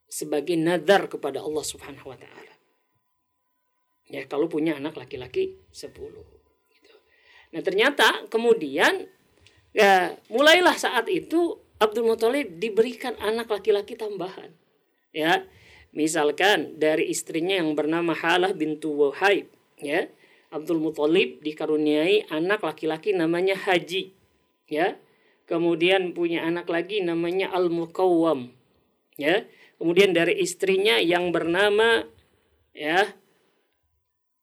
sebagai 0.06 0.56
nadar 0.56 1.10
kepada 1.10 1.42
Allah 1.42 1.66
Subhanahu 1.66 2.14
wa 2.14 2.18
taala. 2.18 2.54
Ya, 4.06 4.24
kalau 4.30 4.46
punya 4.46 4.78
anak 4.78 4.94
laki-laki 4.94 5.58
10. 5.74 5.90
Gitu. 6.70 6.94
Nah, 7.52 7.62
ternyata 7.66 8.30
kemudian 8.30 9.10
ya 9.74 10.14
mulailah 10.30 10.78
saat 10.78 11.10
itu 11.10 11.58
Abdul 11.82 12.08
Muthalib 12.08 12.62
diberikan 12.62 13.18
anak 13.18 13.50
laki-laki 13.50 13.98
tambahan. 13.98 14.54
Ya. 15.12 15.44
Misalkan 15.96 16.76
dari 16.76 17.08
istrinya 17.08 17.56
yang 17.56 17.72
bernama 17.72 18.12
Halah 18.12 18.52
bintu 18.52 18.92
Wahaib, 19.00 19.48
ya. 19.80 20.08
Abdul 20.54 20.80
Muthalib 20.80 21.44
dikaruniai 21.44 22.32
anak 22.32 22.64
laki-laki 22.64 23.12
namanya 23.12 23.60
Haji, 23.60 24.16
ya. 24.72 24.96
Kemudian 25.46 26.16
punya 26.16 26.48
anak 26.48 26.72
lagi 26.72 27.04
namanya 27.04 27.52
Al 27.52 27.68
Mukawwam, 27.68 28.56
ya. 29.20 29.44
Kemudian 29.76 30.16
dari 30.16 30.40
istrinya 30.40 30.96
yang 31.04 31.36
bernama 31.36 32.08
ya 32.72 33.12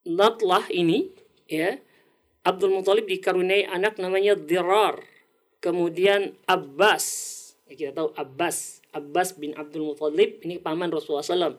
Natlah 0.03 0.69
ini 0.69 1.09
ya 1.49 1.81
Abdul 2.43 2.75
Muthalib 2.75 3.07
dikaruniai 3.07 3.65
anak 3.71 4.03
namanya 4.03 4.35
Dirar. 4.35 4.99
Kemudian 5.63 6.35
Abbas. 6.51 7.07
Ya, 7.71 7.75
kita 7.79 7.91
tahu 7.95 8.11
Abbas. 8.19 8.83
Abbas 8.91 9.39
bin 9.39 9.55
Abdul 9.55 9.95
Muthalib 9.95 10.43
ini 10.43 10.59
paman 10.59 10.91
Rasulullah 10.91 11.23
SAW. 11.23 11.55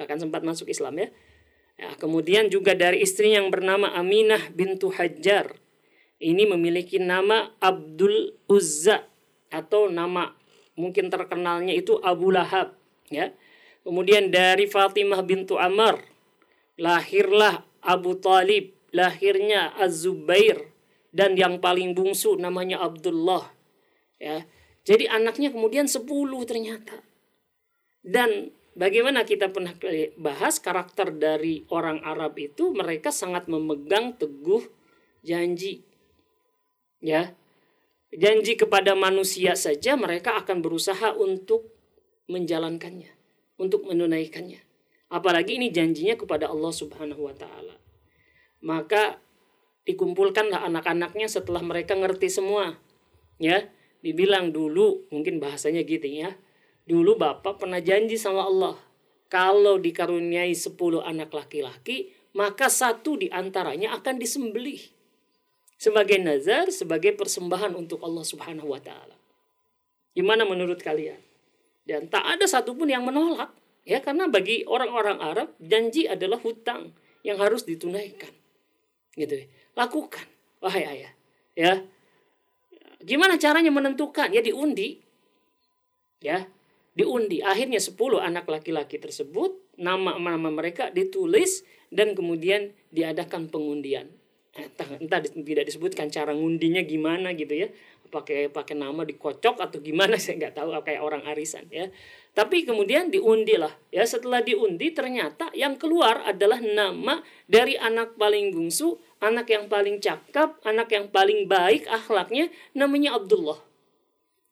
Bahkan 0.00 0.24
sempat 0.24 0.40
masuk 0.40 0.72
Islam 0.72 0.96
ya. 0.96 1.12
Ya. 1.82 1.90
Kemudian 1.98 2.46
juga 2.46 2.78
dari 2.78 3.02
istri 3.02 3.34
yang 3.34 3.50
bernama 3.50 3.90
Aminah 3.98 4.54
bintu 4.54 4.94
Hajar. 4.94 5.58
Ini 6.22 6.46
memiliki 6.46 7.02
nama 7.02 7.50
Abdul 7.58 8.38
Uzza 8.46 9.02
atau 9.50 9.90
nama 9.90 10.30
mungkin 10.78 11.10
terkenalnya 11.10 11.74
itu 11.74 11.98
Abu 11.98 12.30
Lahab 12.30 12.78
ya. 13.10 13.34
Kemudian 13.82 14.30
dari 14.30 14.70
Fatimah 14.70 15.26
bintu 15.26 15.58
Amr 15.58 15.98
lahirlah 16.78 17.66
Abu 17.82 18.14
Talib, 18.22 18.70
lahirnya 18.94 19.74
Az-Zubair 19.74 20.70
dan 21.10 21.34
yang 21.34 21.58
paling 21.58 21.92
bungsu 21.92 22.38
namanya 22.38 22.78
Abdullah. 22.78 23.50
Ya. 24.22 24.46
Jadi 24.86 25.10
anaknya 25.10 25.50
kemudian 25.50 25.90
10 25.90 26.06
ternyata. 26.46 27.02
Dan 28.02 28.54
bagaimana 28.74 29.24
kita 29.24 29.52
pernah 29.52 29.72
bahas 30.16 30.58
karakter 30.58 31.12
dari 31.14 31.64
orang 31.72 32.00
Arab 32.04 32.36
itu 32.38 32.72
mereka 32.72 33.12
sangat 33.12 33.48
memegang 33.48 34.16
teguh 34.16 34.64
janji. 35.24 35.86
Ya. 37.02 37.34
Janji 38.12 38.60
kepada 38.60 38.92
manusia 38.92 39.56
saja 39.56 39.96
mereka 39.96 40.36
akan 40.36 40.60
berusaha 40.60 41.16
untuk 41.16 41.72
menjalankannya, 42.28 43.08
untuk 43.56 43.88
menunaikannya. 43.88 44.60
Apalagi 45.08 45.56
ini 45.56 45.72
janjinya 45.72 46.16
kepada 46.20 46.52
Allah 46.52 46.72
Subhanahu 46.72 47.28
wa 47.28 47.32
taala. 47.32 47.76
Maka 48.60 49.16
dikumpulkanlah 49.88 50.64
anak-anaknya 50.68 51.28
setelah 51.28 51.64
mereka 51.64 51.96
ngerti 51.96 52.28
semua. 52.28 52.76
Ya, 53.40 53.72
dibilang 54.04 54.52
dulu 54.52 55.08
mungkin 55.08 55.40
bahasanya 55.40 55.82
gitu 55.84 56.06
ya. 56.08 56.36
Dulu 56.82 57.14
Bapak 57.14 57.62
pernah 57.62 57.78
janji 57.78 58.18
sama 58.18 58.46
Allah, 58.46 58.74
kalau 59.30 59.78
dikaruniai 59.78 60.52
10 60.52 60.76
anak 61.02 61.30
laki-laki, 61.30 62.10
maka 62.34 62.66
satu 62.66 63.16
di 63.16 63.30
antaranya 63.30 63.94
akan 63.96 64.18
disembelih 64.18 64.80
sebagai 65.78 66.18
nazar, 66.22 66.70
sebagai 66.70 67.14
persembahan 67.14 67.74
untuk 67.74 68.02
Allah 68.06 68.22
Subhanahu 68.22 68.70
wa 68.70 68.78
taala. 68.78 69.18
Gimana 70.12 70.46
menurut 70.46 70.78
kalian? 70.78 71.18
Dan 71.82 72.06
tak 72.06 72.22
ada 72.22 72.46
satupun 72.46 72.86
yang 72.86 73.02
menolak. 73.02 73.50
Ya, 73.82 73.98
karena 73.98 74.30
bagi 74.30 74.62
orang-orang 74.62 75.18
Arab 75.18 75.48
janji 75.58 76.06
adalah 76.06 76.38
hutang 76.38 76.94
yang 77.26 77.42
harus 77.42 77.66
ditunaikan. 77.66 78.30
Gitu. 79.18 79.42
Ya. 79.42 79.46
Lakukan 79.74 80.22
wahai 80.62 80.86
ayah. 80.86 81.12
Ya. 81.58 81.82
Gimana 83.02 83.34
caranya 83.34 83.74
menentukan? 83.74 84.30
Ya 84.30 84.38
diundi. 84.38 85.02
Ya, 86.22 86.46
diundi. 86.92 87.40
Akhirnya 87.40 87.80
10 87.80 87.96
anak 88.20 88.48
laki-laki 88.48 89.00
tersebut 89.00 89.56
nama-nama 89.76 90.48
mereka 90.52 90.92
ditulis 90.92 91.64
dan 91.92 92.16
kemudian 92.16 92.72
diadakan 92.92 93.48
pengundian. 93.48 94.08
Entah, 94.52 94.84
entah 95.00 95.24
tidak 95.24 95.64
disebutkan 95.64 96.12
cara 96.12 96.36
ngundinya 96.36 96.84
gimana 96.84 97.32
gitu 97.32 97.56
ya 97.56 97.72
pakai 98.12 98.52
pakai 98.52 98.76
nama 98.76 99.00
dikocok 99.08 99.56
atau 99.56 99.80
gimana 99.80 100.18
saya 100.20 100.36
nggak 100.36 100.60
tahu 100.60 100.76
kayak 100.84 101.00
orang 101.00 101.24
arisan 101.24 101.64
ya 101.72 101.88
tapi 102.36 102.68
kemudian 102.68 103.08
diundi 103.08 103.56
lah 103.56 103.72
ya 103.88 104.04
setelah 104.04 104.44
diundi 104.44 104.92
ternyata 104.92 105.48
yang 105.56 105.80
keluar 105.80 106.20
adalah 106.28 106.60
nama 106.60 107.24
dari 107.48 107.80
anak 107.80 108.20
paling 108.20 108.52
bungsu 108.52 109.00
anak 109.24 109.48
yang 109.48 109.72
paling 109.72 109.96
cakap 110.04 110.60
anak 110.68 110.92
yang 110.92 111.08
paling 111.08 111.48
baik 111.48 111.88
akhlaknya 111.88 112.52
namanya 112.76 113.16
Abdullah 113.16 113.71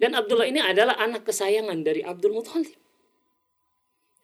dan 0.01 0.17
Abdullah 0.17 0.49
ini 0.49 0.65
adalah 0.65 0.97
anak 0.97 1.29
kesayangan 1.29 1.85
dari 1.85 2.01
Abdul 2.01 2.33
Muthalib. 2.33 2.73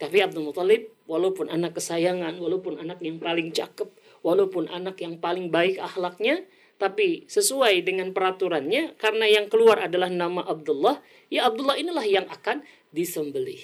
Tapi 0.00 0.24
Abdul 0.24 0.48
Muthalib 0.48 0.88
walaupun 1.04 1.52
anak 1.52 1.76
kesayangan 1.76 2.40
walaupun 2.40 2.80
anak 2.80 3.00
yang 3.04 3.20
paling 3.20 3.52
cakep 3.52 3.88
walaupun 4.24 4.72
anak 4.72 4.96
yang 5.04 5.20
paling 5.20 5.52
baik 5.52 5.76
akhlaknya 5.76 6.48
tapi 6.76 7.24
sesuai 7.28 7.84
dengan 7.84 8.12
peraturannya 8.12 8.96
karena 9.00 9.24
yang 9.28 9.48
keluar 9.48 9.80
adalah 9.80 10.12
nama 10.12 10.44
Abdullah 10.44 11.00
ya 11.32 11.48
Abdullah 11.48 11.76
inilah 11.76 12.04
yang 12.04 12.26
akan 12.28 12.64
disembelih. 12.92 13.60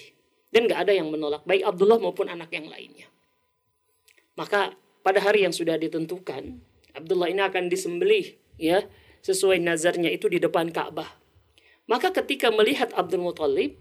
Dan 0.53 0.69
gak 0.69 0.85
ada 0.85 0.93
yang 0.93 1.09
menolak 1.09 1.49
baik 1.49 1.65
Abdullah 1.65 1.97
maupun 1.97 2.29
anak 2.29 2.53
yang 2.53 2.69
lainnya. 2.69 3.09
Maka 4.37 4.77
pada 5.01 5.21
hari 5.25 5.49
yang 5.49 5.53
sudah 5.57 5.81
ditentukan 5.81 6.61
Abdullah 6.93 7.33
ini 7.33 7.41
akan 7.41 7.73
disembelih 7.73 8.37
ya 8.61 8.85
sesuai 9.25 9.65
nazarnya 9.65 10.13
itu 10.13 10.29
di 10.29 10.37
depan 10.37 10.69
Ka'bah. 10.69 11.22
Maka 11.93 12.09
ketika 12.09 12.49
melihat 12.49 12.89
Abdul 12.97 13.21
Muthalib 13.21 13.77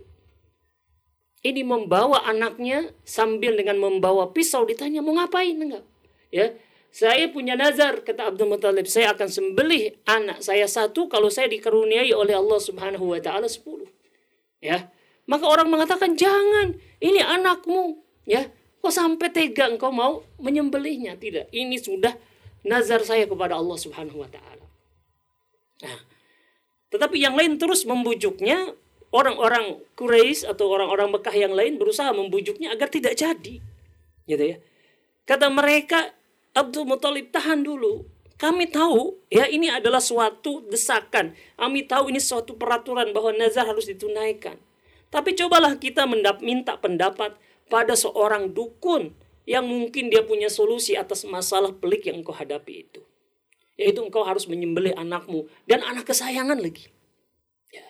ini 1.47 1.63
membawa 1.63 2.27
anaknya 2.27 2.91
sambil 3.07 3.55
dengan 3.55 3.79
membawa 3.79 4.35
pisau 4.35 4.67
ditanya 4.67 4.99
mau 4.99 5.15
ngapain 5.15 5.55
enggak? 5.55 5.87
Ya, 6.27 6.51
saya 6.91 7.31
punya 7.31 7.55
nazar 7.55 8.03
kata 8.03 8.35
Abdul 8.35 8.51
Muthalib 8.51 8.83
saya 8.83 9.15
akan 9.15 9.31
sembelih 9.31 9.95
anak 10.03 10.43
saya 10.43 10.67
satu 10.67 11.07
kalau 11.07 11.31
saya 11.31 11.47
dikaruniai 11.47 12.11
oleh 12.11 12.35
Allah 12.35 12.59
Subhanahu 12.59 13.15
wa 13.15 13.19
taala 13.23 13.47
sepuluh. 13.47 13.87
Ya. 14.59 14.91
Maka 15.23 15.47
orang 15.47 15.71
mengatakan 15.71 16.19
jangan, 16.19 16.75
ini 16.99 17.23
anakmu, 17.23 17.95
ya. 18.27 18.51
Kok 18.83 18.91
sampai 18.91 19.31
tega 19.31 19.71
engkau 19.71 19.93
mau 19.93 20.27
menyembelihnya? 20.35 21.15
Tidak, 21.15 21.53
ini 21.55 21.79
sudah 21.79 22.11
nazar 22.67 23.07
saya 23.07 23.23
kepada 23.23 23.55
Allah 23.55 23.77
Subhanahu 23.79 24.19
wa 24.19 24.27
taala. 24.27 24.65
Nah, 25.87 26.10
tetapi 26.91 27.23
yang 27.23 27.39
lain 27.39 27.55
terus 27.55 27.87
membujuknya 27.87 28.75
orang-orang 29.15 29.79
Quraisy 29.95 30.47
atau 30.47 30.71
orang-orang 30.71 31.11
Mekah 31.11 31.35
yang 31.35 31.53
lain 31.55 31.79
berusaha 31.79 32.11
membujuknya 32.11 32.75
agar 32.75 32.91
tidak 32.91 33.15
jadi. 33.15 33.63
Gitu 34.27 34.43
ya. 34.43 34.57
Kata 35.27 35.47
mereka, 35.47 36.11
Abdul 36.51 36.87
Muthalib 36.87 37.31
tahan 37.31 37.63
dulu. 37.63 38.03
Kami 38.35 38.67
tahu 38.73 39.21
ya 39.29 39.45
ini 39.45 39.69
adalah 39.69 40.01
suatu 40.01 40.65
desakan. 40.65 41.37
Kami 41.55 41.85
tahu 41.85 42.09
ini 42.09 42.17
suatu 42.17 42.57
peraturan 42.57 43.13
bahwa 43.13 43.37
nazar 43.37 43.69
harus 43.69 43.85
ditunaikan. 43.85 44.57
Tapi 45.13 45.37
cobalah 45.37 45.77
kita 45.77 46.09
mendap 46.09 46.41
minta 46.41 46.73
pendapat 46.79 47.37
pada 47.69 47.93
seorang 47.93 48.49
dukun 48.49 49.13
yang 49.45 49.67
mungkin 49.67 50.09
dia 50.09 50.25
punya 50.25 50.49
solusi 50.49 50.97
atas 50.97 51.21
masalah 51.27 51.69
pelik 51.69 52.09
yang 52.09 52.25
engkau 52.25 52.33
hadapi 52.33 52.89
itu. 52.89 53.05
Yaitu 53.81 54.05
engkau 54.05 54.21
harus 54.21 54.45
menyembelih 54.45 54.93
anakmu 54.93 55.49
dan 55.65 55.81
anak 55.81 56.05
kesayangan 56.05 56.61
lagi. 56.61 56.93
Ya. 57.73 57.81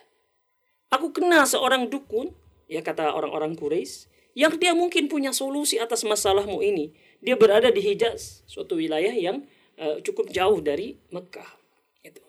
Aku 0.95 1.11
kenal 1.11 1.43
seorang 1.43 1.91
dukun, 1.91 2.31
ya 2.71 2.79
kata 2.79 3.11
orang-orang 3.11 3.59
Quraisy, 3.59 4.07
yang 4.31 4.55
dia 4.55 4.71
mungkin 4.71 5.11
punya 5.11 5.35
solusi 5.35 5.75
atas 5.75 6.07
masalahmu 6.07 6.63
ini. 6.63 6.95
Dia 7.19 7.35
berada 7.35 7.67
di 7.67 7.83
Hijaz, 7.83 8.47
suatu 8.47 8.79
wilayah 8.79 9.11
yang 9.11 9.43
uh, 9.75 9.99
cukup 9.99 10.31
jauh 10.31 10.63
dari 10.63 10.95
Mekah. 11.11 11.59
Itu. 12.07 12.23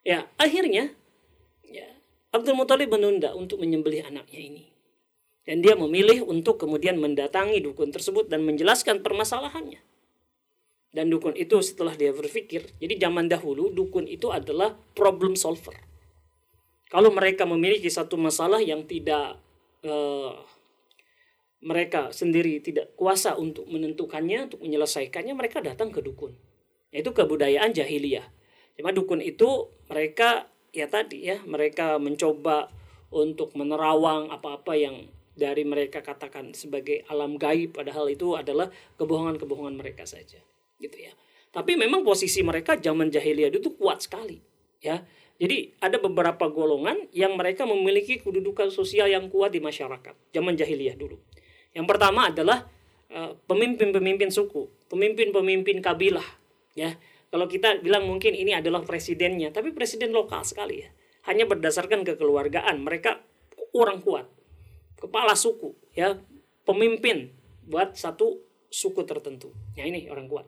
Ya, 0.00 0.24
akhirnya 0.40 0.96
ya, 1.68 1.84
Abdul 2.32 2.56
Muthalib 2.56 2.88
menunda 2.88 3.36
untuk 3.36 3.60
menyembelih 3.60 4.08
anaknya 4.08 4.40
ini. 4.40 4.64
Dan 5.44 5.60
dia 5.60 5.76
memilih 5.76 6.24
untuk 6.24 6.56
kemudian 6.56 6.96
mendatangi 6.96 7.60
dukun 7.60 7.92
tersebut 7.92 8.32
dan 8.32 8.48
menjelaskan 8.48 9.04
permasalahannya. 9.04 9.84
Dan 10.94 11.10
dukun 11.10 11.34
itu 11.34 11.58
setelah 11.58 11.98
dia 11.98 12.14
berpikir, 12.14 12.70
jadi 12.78 13.10
zaman 13.10 13.26
dahulu 13.26 13.74
dukun 13.74 14.06
itu 14.06 14.30
adalah 14.30 14.78
problem 14.94 15.34
solver. 15.34 15.74
Kalau 16.86 17.10
mereka 17.10 17.42
memiliki 17.42 17.90
satu 17.90 18.14
masalah 18.14 18.62
yang 18.62 18.86
tidak 18.86 19.42
uh, 19.82 20.38
mereka 21.66 22.14
sendiri 22.14 22.62
tidak 22.62 22.94
kuasa 22.94 23.34
untuk 23.34 23.66
menentukannya, 23.66 24.46
untuk 24.46 24.62
menyelesaikannya, 24.62 25.34
mereka 25.34 25.58
datang 25.58 25.90
ke 25.90 25.98
dukun. 25.98 26.38
Yaitu 26.94 27.10
kebudayaan 27.10 27.74
jahiliyah. 27.74 28.30
Cuma 28.78 28.94
dukun 28.94 29.18
itu 29.18 29.66
mereka 29.90 30.46
ya 30.70 30.86
tadi 30.86 31.26
ya, 31.26 31.42
mereka 31.42 31.98
mencoba 31.98 32.70
untuk 33.10 33.50
menerawang 33.58 34.30
apa-apa 34.30 34.78
yang 34.78 35.10
dari 35.34 35.66
mereka 35.66 36.06
katakan 36.06 36.54
sebagai 36.54 37.02
alam 37.10 37.34
gaib 37.34 37.74
padahal 37.74 38.06
itu 38.06 38.38
adalah 38.38 38.70
kebohongan-kebohongan 38.94 39.74
mereka 39.74 40.06
saja 40.06 40.38
gitu 40.84 41.00
ya. 41.00 41.12
Tapi 41.54 41.78
memang 41.78 42.02
posisi 42.02 42.42
mereka 42.42 42.74
zaman 42.74 43.14
jahiliyah 43.14 43.54
itu 43.54 43.72
kuat 43.78 44.02
sekali 44.02 44.42
ya. 44.82 45.00
Jadi 45.38 45.78
ada 45.82 45.98
beberapa 45.98 46.46
golongan 46.50 47.10
yang 47.10 47.34
mereka 47.34 47.66
memiliki 47.66 48.22
kedudukan 48.22 48.70
sosial 48.70 49.10
yang 49.10 49.30
kuat 49.30 49.54
di 49.54 49.62
masyarakat 49.62 50.14
zaman 50.34 50.54
jahiliyah 50.58 50.98
dulu. 50.98 51.18
Yang 51.74 51.86
pertama 51.90 52.30
adalah 52.30 52.66
eh, 53.10 53.32
pemimpin-pemimpin 53.46 54.34
suku 54.34 54.66
pemimpin-pemimpin 54.90 55.78
kabilah 55.78 56.26
ya. 56.78 56.94
Kalau 57.34 57.50
kita 57.50 57.82
bilang 57.82 58.06
mungkin 58.06 58.30
ini 58.30 58.54
adalah 58.54 58.86
presidennya 58.86 59.50
tapi 59.50 59.74
presiden 59.74 60.14
lokal 60.14 60.46
sekali 60.46 60.86
ya. 60.86 60.90
Hanya 61.30 61.48
berdasarkan 61.50 62.04
kekeluargaan 62.06 62.84
mereka 62.84 63.22
orang 63.74 64.02
kuat. 64.02 64.26
Kepala 64.98 65.34
suku 65.34 65.74
ya. 65.98 66.18
Pemimpin 66.62 67.34
buat 67.66 67.98
satu 67.98 68.38
suku 68.70 69.02
tertentu. 69.02 69.50
Ya 69.74 69.84
ini 69.84 70.06
orang 70.10 70.30
kuat 70.30 70.46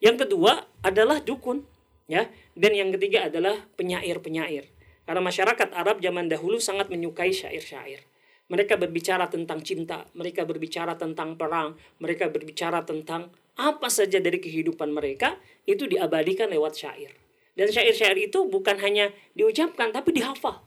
yang 0.00 0.20
kedua 0.20 0.68
adalah 0.84 1.24
dukun 1.24 1.64
ya. 2.10 2.28
Dan 2.56 2.72
yang 2.72 2.90
ketiga 2.96 3.28
adalah 3.28 3.64
penyair-penyair. 3.76 4.68
Karena 5.06 5.22
masyarakat 5.22 5.68
Arab 5.72 6.02
zaman 6.02 6.26
dahulu 6.26 6.58
sangat 6.58 6.90
menyukai 6.90 7.30
syair-syair. 7.30 8.02
Mereka 8.46 8.78
berbicara 8.78 9.26
tentang 9.26 9.58
cinta 9.66 10.06
mereka 10.14 10.46
berbicara 10.46 10.94
tentang 10.94 11.34
perang 11.34 11.74
mereka 11.98 12.30
berbicara 12.30 12.86
tentang 12.86 13.34
apa 13.58 13.90
saja 13.90 14.22
dari 14.22 14.38
kehidupan 14.38 14.94
mereka 14.94 15.34
itu 15.66 15.90
diabadikan 15.90 16.52
lewat 16.54 16.78
syair. 16.78 17.10
Dan 17.56 17.72
syair-syair 17.72 18.14
itu 18.20 18.46
bukan 18.46 18.78
hanya 18.84 19.10
diucapkan 19.34 19.90
tapi 19.90 20.14
dihafal. 20.14 20.62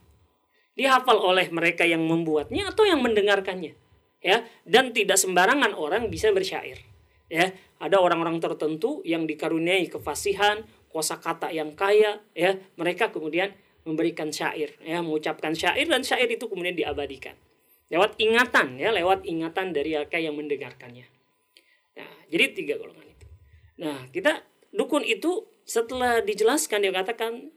Dihafal 0.75 1.23
oleh 1.23 1.47
mereka 1.53 1.87
yang 1.87 2.03
membuatnya 2.03 2.67
atau 2.67 2.83
yang 2.83 2.99
mendengarkannya 2.99 3.77
ya. 4.19 4.43
Dan 4.67 4.91
tidak 4.91 5.15
sembarangan 5.15 5.71
orang 5.77 6.11
bisa 6.11 6.33
bersyair 6.35 6.88
ya. 7.31 7.53
Ada 7.79 7.95
orang-orang 8.01 8.43
tertentu 8.43 8.99
yang 9.07 9.23
dikaruniai 9.23 9.87
kefasihan 9.87 10.67
kosakata 10.91 11.53
yang 11.53 11.77
kaya 11.77 12.19
ya. 12.35 12.59
Mereka 12.75 13.15
kemudian 13.15 13.55
memberikan 13.87 14.33
syair 14.33 14.75
ya. 14.83 14.99
Mengucapkan 14.99 15.55
syair 15.55 15.87
dan 15.87 16.03
syair 16.03 16.27
itu 16.27 16.49
kemudian 16.49 16.75
diabadikan. 16.75 17.37
Lewat 17.87 18.19
ingatan 18.19 18.75
ya. 18.75 18.91
Lewat 18.91 19.23
ingatan 19.23 19.71
dari 19.71 19.95
mereka 19.95 20.19
yang 20.19 20.35
mendengarkannya. 20.35 21.07
Nah 21.95 22.11
jadi 22.27 22.51
tiga 22.51 22.75
golongan 22.75 23.07
itu. 23.07 23.27
Nah 23.79 24.09
kita 24.11 24.43
dukun 24.75 25.07
itu 25.07 25.47
setelah 25.63 26.19
dijelaskan 26.19 26.83
dia 26.83 26.91
katakan 26.91 27.53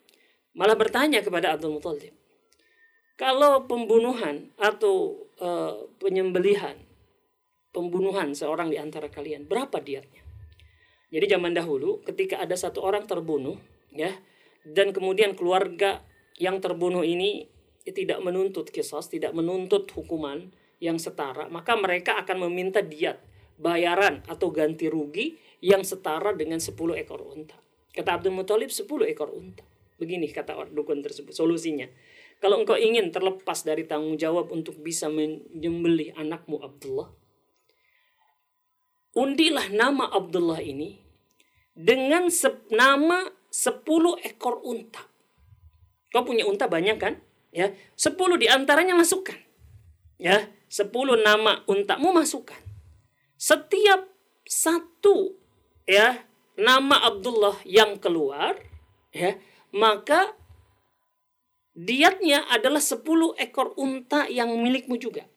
malah 0.52 0.76
bertanya 0.76 1.24
kepada 1.24 1.56
Abdul 1.56 1.80
Muthalib 1.80 2.12
kalau 3.22 3.68
pembunuhan 3.70 4.50
atau 4.58 5.28
uh, 5.38 5.86
penyembelihan, 6.02 6.74
pembunuhan 7.72 8.36
seorang 8.36 8.68
di 8.68 8.78
antara 8.78 9.08
kalian, 9.08 9.48
berapa 9.48 9.80
diatnya? 9.80 10.22
Jadi 11.12 11.26
zaman 11.28 11.52
dahulu 11.52 12.00
ketika 12.04 12.40
ada 12.40 12.56
satu 12.56 12.80
orang 12.80 13.04
terbunuh, 13.04 13.56
ya, 13.92 14.12
dan 14.64 14.96
kemudian 14.96 15.36
keluarga 15.36 16.00
yang 16.40 16.62
terbunuh 16.62 17.04
ini 17.04 17.50
tidak 17.84 18.22
menuntut 18.22 18.70
kisos, 18.70 19.10
tidak 19.10 19.34
menuntut 19.34 19.90
hukuman 19.92 20.48
yang 20.78 20.96
setara, 20.96 21.50
maka 21.52 21.74
mereka 21.76 22.16
akan 22.22 22.48
meminta 22.48 22.80
diat, 22.80 23.20
bayaran 23.60 24.24
atau 24.30 24.48
ganti 24.54 24.88
rugi 24.88 25.36
yang 25.62 25.86
setara 25.86 26.34
dengan 26.34 26.58
10 26.58 26.74
ekor 26.98 27.22
unta. 27.22 27.54
Kata 27.92 28.18
Abdul 28.18 28.34
Muthalib 28.34 28.72
10 28.72 28.88
ekor 29.12 29.30
unta. 29.30 29.62
Begini 30.00 30.26
kata 30.26 30.66
dukun 30.74 30.98
tersebut 31.04 31.30
solusinya. 31.30 31.86
Kalau 32.42 32.58
engkau 32.58 32.74
ingin 32.74 33.14
terlepas 33.14 33.62
dari 33.62 33.86
tanggung 33.86 34.18
jawab 34.18 34.50
untuk 34.50 34.74
bisa 34.82 35.06
menyembelih 35.06 36.10
anakmu 36.18 36.58
Abdullah, 36.58 37.06
undilah 39.12 39.68
nama 39.72 40.08
Abdullah 40.08 40.60
ini 40.60 41.00
dengan 41.72 42.28
nama 42.72 43.28
10 43.52 44.28
ekor 44.28 44.60
unta. 44.64 45.04
Kau 46.12 46.24
punya 46.24 46.44
unta 46.44 46.68
banyak 46.68 46.96
kan? 47.00 47.16
Ya, 47.52 47.72
10 47.96 48.16
di 48.40 48.48
antaranya 48.48 48.96
masukkan. 48.96 49.36
Ya, 50.16 50.48
10 50.68 50.92
nama 51.20 51.64
untamu 51.68 52.12
masukkan. 52.16 52.60
Setiap 53.36 54.08
satu 54.48 55.36
ya 55.88 56.24
nama 56.56 57.00
Abdullah 57.08 57.60
yang 57.64 57.96
keluar 58.00 58.56
ya, 59.12 59.36
maka 59.72 60.36
diatnya 61.72 62.44
adalah 62.52 62.80
10 62.80 63.04
ekor 63.40 63.76
unta 63.80 64.28
yang 64.28 64.52
milikmu 64.60 65.00
juga. 65.00 65.28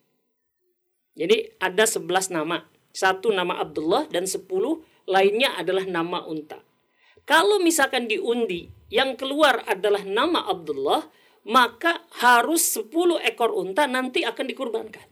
Jadi 1.15 1.55
ada 1.63 1.87
11 1.87 2.31
nama. 2.31 2.74
Satu 2.95 3.35
nama 3.35 3.59
Abdullah 3.59 4.07
dan 4.07 4.23
10 4.23 4.47
lainnya 5.11 5.51
adalah 5.59 5.83
nama 5.83 6.23
unta. 6.23 6.63
Kalau 7.27 7.59
misalkan 7.59 8.07
diundi 8.07 8.71
yang 8.87 9.19
keluar 9.19 9.67
adalah 9.67 10.07
nama 10.07 10.47
Abdullah, 10.47 11.03
maka 11.43 12.07
harus 12.23 12.63
10 12.79 13.19
ekor 13.19 13.51
unta 13.51 13.83
nanti 13.83 14.23
akan 14.23 14.45
dikurbankan. 14.47 15.07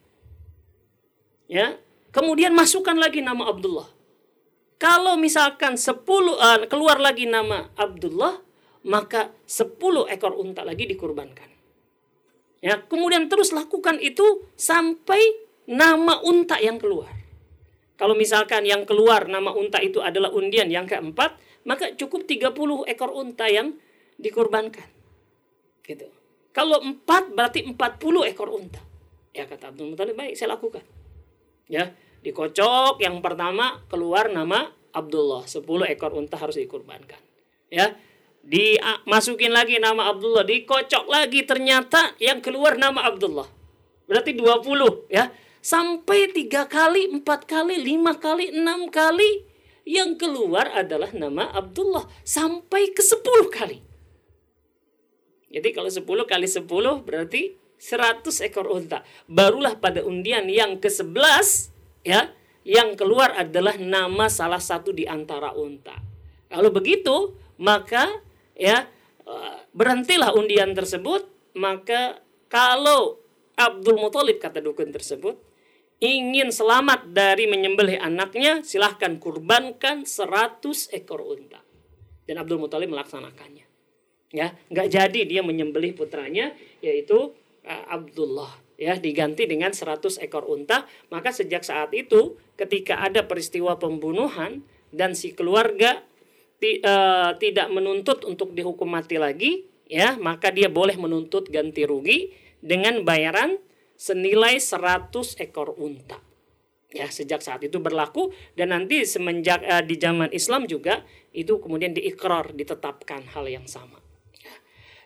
Ya. 1.52 1.76
Kemudian 2.14 2.56
masukkan 2.56 2.96
lagi 2.96 3.20
nama 3.26 3.50
Abdullah. 3.52 3.90
Kalau 4.78 5.18
misalkan 5.18 5.76
10 5.76 6.06
uh, 6.06 6.62
eh, 6.62 6.70
keluar 6.70 7.02
lagi 7.02 7.26
nama 7.26 7.74
Abdullah, 7.74 8.38
maka 8.86 9.34
10 9.50 9.76
ekor 10.14 10.38
unta 10.38 10.62
lagi 10.62 10.86
dikurbankan. 10.86 11.50
Ya, 12.64 12.80
kemudian 12.80 13.28
terus 13.28 13.52
lakukan 13.52 14.00
itu 14.00 14.46
sampai 14.56 15.20
nama 15.68 16.22
unta 16.24 16.62
yang 16.62 16.80
keluar. 16.80 17.23
Kalau 18.04 18.20
misalkan 18.20 18.68
yang 18.68 18.84
keluar 18.84 19.32
nama 19.32 19.56
unta 19.56 19.80
itu 19.80 20.04
adalah 20.04 20.28
undian 20.36 20.68
yang 20.68 20.84
keempat, 20.84 21.40
maka 21.64 21.96
cukup 21.96 22.28
30 22.28 22.52
ekor 22.92 23.16
unta 23.16 23.48
yang 23.48 23.80
dikurbankan. 24.20 24.92
Gitu. 25.88 26.12
Kalau 26.52 26.84
empat 26.84 27.32
berarti 27.32 27.64
empat 27.64 28.04
puluh 28.04 28.28
ekor 28.28 28.52
unta. 28.52 28.84
Ya 29.32 29.48
kata 29.48 29.72
Abdul 29.72 29.96
Muthalib, 29.96 30.20
baik 30.20 30.36
saya 30.36 30.60
lakukan. 30.60 30.84
Ya, 31.72 31.96
dikocok 32.22 33.00
yang 33.00 33.24
pertama 33.24 33.80
keluar 33.88 34.28
nama 34.28 34.68
Abdullah. 34.92 35.48
Sepuluh 35.48 35.88
ekor 35.88 36.12
unta 36.12 36.36
harus 36.36 36.60
dikurbankan. 36.60 37.18
Ya, 37.72 37.96
dimasukin 38.44 39.56
lagi 39.56 39.80
nama 39.80 40.12
Abdullah, 40.12 40.44
dikocok 40.44 41.08
lagi 41.08 41.48
ternyata 41.48 42.20
yang 42.20 42.44
keluar 42.44 42.76
nama 42.76 43.08
Abdullah. 43.08 43.48
Berarti 44.12 44.36
20 44.36 45.08
ya. 45.08 45.32
Sampai 45.64 46.28
tiga 46.36 46.68
kali, 46.68 47.08
empat 47.08 47.48
kali, 47.48 47.80
lima 47.80 48.20
kali, 48.20 48.52
enam 48.52 48.92
kali 48.92 49.48
yang 49.88 50.20
keluar 50.20 50.68
adalah 50.76 51.16
nama 51.16 51.56
Abdullah 51.56 52.04
sampai 52.28 52.92
ke 52.92 53.00
sepuluh 53.00 53.48
kali. 53.48 53.80
Jadi 55.54 55.70
kalau 55.72 55.88
10 55.88 56.04
kali 56.04 56.48
10 56.50 56.68
berarti 57.08 57.56
100 57.80 58.26
ekor 58.44 58.68
unta. 58.74 59.08
Barulah 59.30 59.80
pada 59.80 60.04
undian 60.04 60.50
yang 60.52 60.82
ke-11 60.84 61.70
ya, 62.04 62.34
yang 62.68 63.00
keluar 63.00 63.32
adalah 63.32 63.80
nama 63.80 64.28
salah 64.28 64.60
satu 64.60 64.92
di 64.92 65.08
antara 65.08 65.54
unta. 65.56 65.94
Kalau 66.50 66.74
begitu, 66.74 67.38
maka 67.62 68.10
ya 68.58 68.90
eh, 69.24 69.58
berhentilah 69.72 70.34
undian 70.34 70.74
tersebut, 70.74 71.30
maka 71.56 72.20
kalau 72.50 73.22
Abdul 73.54 74.02
Muthalib 74.02 74.42
kata 74.42 74.58
dukun 74.58 74.90
tersebut 74.90 75.53
ingin 76.04 76.52
selamat 76.52 77.16
dari 77.16 77.48
menyembelih 77.48 77.96
anaknya, 78.04 78.60
silahkan 78.68 79.16
kurbankan 79.24 80.04
100 80.04 80.92
ekor 80.92 81.24
unta. 81.24 81.64
Dan 82.28 82.44
Abdul 82.44 82.60
Muthalib 82.60 82.92
melaksanakannya. 82.92 83.64
Ya 84.34 84.52
nggak 84.68 84.88
jadi 84.92 85.22
dia 85.24 85.42
menyembelih 85.46 85.96
putranya 85.96 86.52
yaitu 86.84 87.32
uh, 87.64 87.84
Abdullah. 87.88 88.52
Ya 88.76 89.00
diganti 89.00 89.48
dengan 89.48 89.72
100 89.72 90.20
ekor 90.20 90.44
unta. 90.44 90.84
Maka 91.08 91.32
sejak 91.32 91.64
saat 91.64 91.96
itu 91.96 92.36
ketika 92.60 93.00
ada 93.00 93.24
peristiwa 93.24 93.80
pembunuhan 93.80 94.66
dan 94.92 95.16
si 95.16 95.32
keluarga 95.32 96.04
uh, 96.62 97.32
tidak 97.40 97.68
menuntut 97.72 98.28
untuk 98.28 98.52
dihukum 98.52 98.88
mati 98.88 99.16
lagi 99.20 99.68
ya 99.88 100.16
maka 100.16 100.50
dia 100.50 100.72
boleh 100.72 100.96
menuntut 100.96 101.52
ganti 101.52 101.84
rugi 101.84 102.32
dengan 102.64 103.04
bayaran 103.04 103.60
senilai 103.96 104.60
100 104.60 105.10
ekor 105.42 105.76
unta 105.78 106.20
ya 106.94 107.10
sejak 107.10 107.42
saat 107.42 107.66
itu 107.66 107.82
berlaku 107.82 108.30
dan 108.54 108.70
nanti 108.70 109.02
semenjak 109.02 109.66
uh, 109.66 109.82
di 109.82 109.98
zaman 109.98 110.30
Islam 110.30 110.70
juga 110.70 111.02
itu 111.34 111.58
kemudian 111.58 111.98
diikrar 111.98 112.54
ditetapkan 112.54 113.26
hal 113.34 113.50
yang 113.50 113.66
sama 113.66 114.04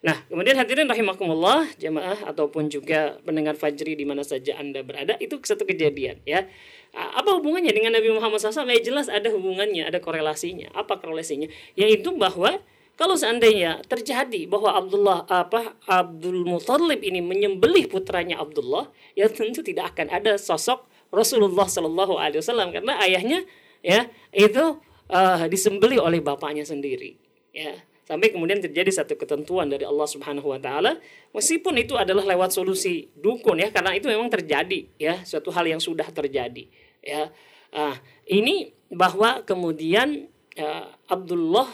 Nah, 0.05 0.13
kemudian 0.29 0.53
hadirin 0.61 0.85
rahimakumullah, 0.85 1.65
jamaah 1.81 2.29
ataupun 2.29 2.69
juga 2.69 3.17
pendengar 3.25 3.57
Fajri 3.57 3.97
di 3.97 4.05
mana 4.05 4.21
saja 4.21 4.53
Anda 4.61 4.85
berada, 4.85 5.17
itu 5.17 5.41
satu 5.41 5.65
kejadian 5.65 6.21
ya. 6.21 6.45
Apa 6.93 7.33
hubungannya 7.41 7.73
dengan 7.73 7.97
Nabi 7.97 8.13
Muhammad 8.13 8.37
SAW? 8.37 8.69
Ya 8.69 8.77
jelas 8.77 9.09
ada 9.09 9.33
hubungannya, 9.33 9.89
ada 9.89 9.97
korelasinya. 9.97 10.69
Apa 10.77 11.01
korelasinya? 11.01 11.49
Yaitu 11.73 12.13
bahwa 12.13 12.61
kalau 12.97 13.13
seandainya 13.13 13.85
terjadi 13.85 14.49
bahwa 14.49 14.73
Abdullah 14.73 15.29
apa 15.29 15.77
Abdul 15.85 16.49
Muthalib 16.49 17.05
ini 17.05 17.21
menyembelih 17.21 17.85
putranya 17.93 18.41
Abdullah, 18.41 18.89
ya 19.13 19.29
tentu 19.29 19.61
tidak 19.61 19.93
akan 19.93 20.09
ada 20.09 20.33
sosok 20.41 20.89
Rasulullah 21.13 21.69
Shallallahu 21.69 22.17
Alaihi 22.17 22.41
Wasallam 22.41 22.73
karena 22.73 22.97
ayahnya 23.05 23.45
ya 23.85 24.09
itu 24.33 24.81
uh, 25.13 25.45
disembelih 25.45 26.01
oleh 26.01 26.25
bapaknya 26.25 26.65
sendiri. 26.65 27.21
Ya, 27.53 27.85
sampai 28.09 28.33
kemudian 28.33 28.63
terjadi 28.65 28.89
satu 28.89 29.13
ketentuan 29.13 29.67
dari 29.67 29.83
Allah 29.83 30.07
Subhanahu 30.07 30.49
wa 30.49 30.57
taala 30.57 30.95
meskipun 31.35 31.75
itu 31.77 31.99
adalah 31.99 32.23
lewat 32.23 32.55
solusi 32.55 33.11
dukun 33.19 33.59
ya 33.59 33.67
karena 33.67 33.93
itu 33.99 34.07
memang 34.07 34.31
terjadi 34.31 34.87
ya 34.95 35.19
suatu 35.27 35.51
hal 35.51 35.67
yang 35.67 35.83
sudah 35.83 36.07
terjadi 36.07 36.71
ya 37.03 37.27
ah 37.75 37.99
ini 38.23 38.71
bahwa 38.87 39.43
kemudian 39.43 40.31
ya, 40.55 40.87
Abdullah 41.11 41.67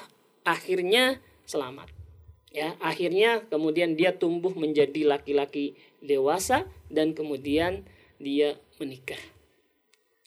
akhirnya 0.47 1.19
selamat 1.47 1.89
ya 2.53 2.77
akhirnya 2.79 3.43
kemudian 3.49 3.97
dia 3.97 4.13
tumbuh 4.13 4.53
menjadi 4.53 5.03
laki-laki 5.09 5.73
dewasa 5.99 6.69
dan 6.93 7.17
kemudian 7.17 7.83
dia 8.21 8.55
menikah 8.77 9.19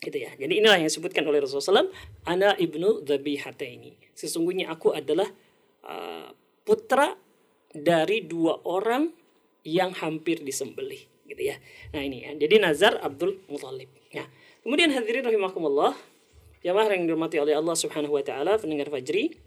gitu 0.02 0.16
ya 0.20 0.34
jadi 0.36 0.52
inilah 0.60 0.76
yang 0.82 0.88
disebutkan 0.90 1.24
oleh 1.24 1.40
Rasulullah 1.40 1.86
SAW 1.86 1.92
ana 2.28 2.52
ibnu 2.58 3.06
ini 3.06 3.96
sesungguhnya 4.12 4.68
aku 4.72 4.92
adalah 4.92 5.28
Uh, 5.86 6.34
putra 6.66 7.14
dari 7.70 8.26
dua 8.26 8.58
orang 8.66 9.14
yang 9.62 9.94
hampir 9.94 10.42
disembelih 10.42 10.98
gitu 11.30 11.42
ya. 11.46 11.62
Nah 11.94 12.02
ini 12.02 12.26
ya. 12.26 12.30
Jadi 12.34 12.58
Nazar 12.58 12.98
Abdul 12.98 13.38
Muthalib. 13.46 13.86
Ya. 14.10 14.26
Kemudian 14.66 14.90
hadirin 14.90 15.22
rahimakumullah, 15.22 15.94
jamaah 16.66 16.90
yang 16.90 17.06
dirahmati 17.06 17.38
oleh 17.38 17.54
Allah 17.54 17.78
Subhanahu 17.78 18.18
wa 18.18 18.24
taala, 18.26 18.58
pendengar 18.58 18.90
Fajri. 18.90 19.38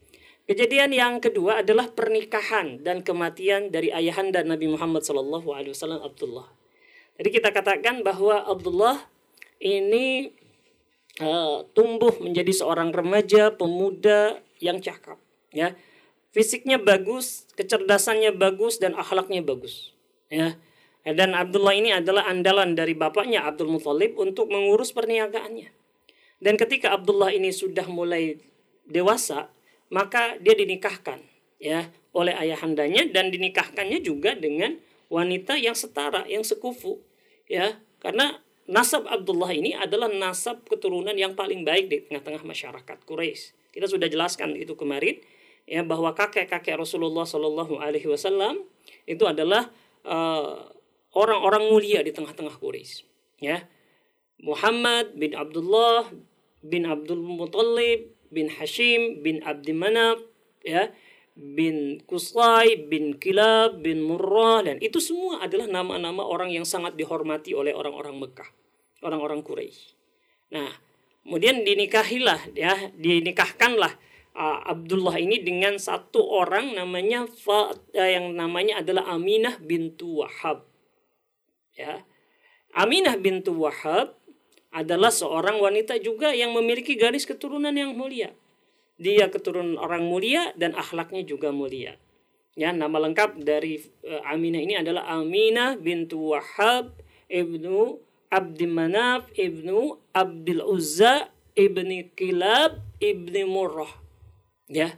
Kejadian 0.49 0.89
yang 0.89 1.21
kedua 1.21 1.61
adalah 1.61 1.93
pernikahan 1.93 2.81
dan 2.81 3.05
kematian 3.05 3.69
dari 3.69 3.93
ayahanda 3.93 4.41
Nabi 4.41 4.65
Muhammad 4.65 5.05
SAW 5.05 5.45
Abdullah. 6.01 6.49
Jadi 7.21 7.29
kita 7.29 7.53
katakan 7.53 8.01
bahwa 8.01 8.41
Abdullah 8.49 8.97
ini 9.61 10.33
uh, 11.21 11.61
tumbuh 11.77 12.17
menjadi 12.17 12.49
seorang 12.49 12.89
remaja 12.89 13.53
pemuda 13.53 14.41
yang 14.57 14.81
cakap 14.81 15.21
ya 15.53 15.77
fisiknya 16.29 16.77
bagus, 16.77 17.49
kecerdasannya 17.57 18.33
bagus 18.37 18.77
dan 18.77 18.93
akhlaknya 18.97 19.41
bagus. 19.41 19.93
Ya. 20.29 20.57
Dan 21.05 21.33
Abdullah 21.33 21.73
ini 21.73 21.89
adalah 21.95 22.27
andalan 22.29 22.77
dari 22.77 22.93
bapaknya 22.93 23.47
Abdul 23.47 23.71
Muthalib 23.71 24.19
untuk 24.19 24.51
mengurus 24.51 24.93
perniagaannya. 24.93 25.73
Dan 26.39 26.53
ketika 26.55 26.93
Abdullah 26.93 27.33
ini 27.33 27.49
sudah 27.49 27.87
mulai 27.89 28.37
dewasa, 28.85 29.49
maka 29.89 30.37
dia 30.41 30.53
dinikahkan 30.53 31.21
ya 31.59 31.89
oleh 32.15 32.33
ayahandanya 32.33 33.09
dan 33.13 33.29
dinikahkannya 33.29 34.01
juga 34.01 34.33
dengan 34.33 34.77
wanita 35.09 35.57
yang 35.57 35.77
setara, 35.77 36.25
yang 36.29 36.45
sekufu. 36.45 37.01
Ya, 37.49 37.81
karena 38.01 38.41
nasab 38.69 39.09
Abdullah 39.09 39.49
ini 39.53 39.73
adalah 39.73 40.07
nasab 40.09 40.61
keturunan 40.69 41.13
yang 41.17 41.33
paling 41.33 41.65
baik 41.65 41.85
di 41.89 41.97
tengah-tengah 42.05 42.45
masyarakat 42.45 42.97
Quraisy. 43.05 43.73
Kita 43.73 43.89
sudah 43.89 44.05
jelaskan 44.09 44.53
itu 44.57 44.73
kemarin 44.77 45.17
ya 45.69 45.85
bahwa 45.85 46.13
kakek-kakek 46.13 46.77
Rasulullah 46.77 47.25
Shallallahu 47.25 47.77
Alaihi 47.81 48.09
Wasallam 48.09 48.65
itu 49.05 49.25
adalah 49.25 49.69
uh, 50.05 50.69
orang-orang 51.13 51.69
mulia 51.69 52.01
di 52.05 52.13
tengah-tengah 52.13 52.57
Quraisy. 52.57 53.05
Ya, 53.41 53.65
Muhammad 54.41 55.17
bin 55.17 55.33
Abdullah 55.33 56.09
bin 56.61 56.85
Abdul 56.85 57.21
Muttalib 57.21 58.18
bin 58.29 58.49
Hashim 58.49 59.25
bin 59.25 59.41
Abdi 59.45 59.73
Manaf 59.73 60.21
ya 60.65 60.89
bin 61.39 62.03
Kusai 62.03 62.91
bin 62.91 63.15
Kilab 63.15 63.79
bin 63.79 64.03
Murrah 64.03 64.67
dan 64.67 64.75
itu 64.83 64.99
semua 64.99 65.39
adalah 65.39 65.71
nama-nama 65.71 66.27
orang 66.27 66.51
yang 66.51 66.67
sangat 66.67 66.99
dihormati 66.99 67.55
oleh 67.55 67.71
orang-orang 67.71 68.19
Mekah, 68.19 68.49
orang-orang 69.07 69.39
Quraisy. 69.39 69.95
Nah, 70.51 70.67
kemudian 71.23 71.63
dinikahilah 71.63 72.51
ya, 72.51 72.91
dinikahkanlah 72.91 73.95
uh, 74.35 74.67
Abdullah 74.67 75.15
ini 75.15 75.39
dengan 75.39 75.79
satu 75.79 76.19
orang 76.19 76.75
namanya 76.75 77.23
Fa, 77.31 77.71
uh, 77.71 78.09
yang 78.09 78.35
namanya 78.35 78.83
adalah 78.83 79.07
Aminah 79.15 79.55
bintu 79.63 80.19
Wahab. 80.19 80.67
Ya. 81.79 82.03
Aminah 82.75 83.15
bintu 83.15 83.55
Wahab 83.55 84.18
adalah 84.69 85.09
seorang 85.09 85.57
wanita 85.57 85.97
juga 85.97 86.33
yang 86.33 86.53
memiliki 86.53 86.93
garis 86.93 87.25
keturunan 87.25 87.73
yang 87.73 87.97
mulia. 87.97 88.33
Dia 88.99 89.31
keturunan 89.31 89.79
orang 89.79 90.05
mulia 90.05 90.53
dan 90.59 90.75
akhlaknya 90.75 91.25
juga 91.25 91.49
mulia. 91.49 91.95
Ya, 92.59 92.75
nama 92.75 92.99
lengkap 92.99 93.39
dari 93.39 93.79
uh, 94.03 94.29
Aminah 94.29 94.59
ini 94.59 94.75
adalah 94.75 95.07
Aminah 95.07 95.79
bintu 95.79 96.35
Wahab 96.35 96.91
ibnu 97.31 98.03
Abdi 98.29 98.67
Manaf 98.69 99.31
ibnu 99.33 99.97
Abdul 100.11 100.61
Uzza 100.61 101.31
ibni 101.57 102.13
Kilab 102.13 102.77
ibni 103.01 103.41
Murrah 103.43 103.89
ya 104.69 104.93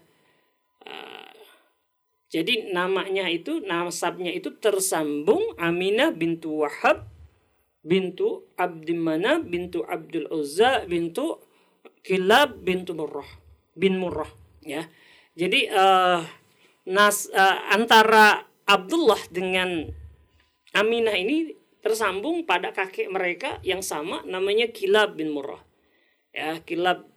uh, 0.84 1.36
jadi 2.28 2.72
namanya 2.76 3.32
itu 3.32 3.64
nasabnya 3.64 4.30
itu 4.30 4.52
tersambung 4.60 5.56
Aminah 5.56 6.12
bintu 6.12 6.62
Wahab 6.62 7.08
bintu 7.82 8.46
Abdimana 8.58 9.42
bintu 9.42 9.82
Abdul 9.86 10.30
Uzza 10.30 10.86
bintu 10.86 11.42
Kilab 12.02 12.62
bintu 12.62 12.94
Murrah 12.98 13.28
bin 13.74 13.98
Murrah 13.98 14.30
ya 14.62 14.86
jadi 15.34 15.70
uh, 15.74 16.22
nas 16.90 17.30
uh, 17.34 17.58
antara 17.74 18.46
Abdullah 18.66 19.20
dengan 19.30 19.90
Aminah 20.72 21.18
ini 21.18 21.52
tersambung 21.82 22.46
pada 22.46 22.72
kakek 22.72 23.10
mereka 23.10 23.58
yang 23.66 23.82
sama 23.82 24.22
namanya 24.30 24.70
Kilab 24.70 25.18
bin 25.18 25.34
Murrah 25.34 25.62
ya 26.30 26.62
Kilab 26.62 27.10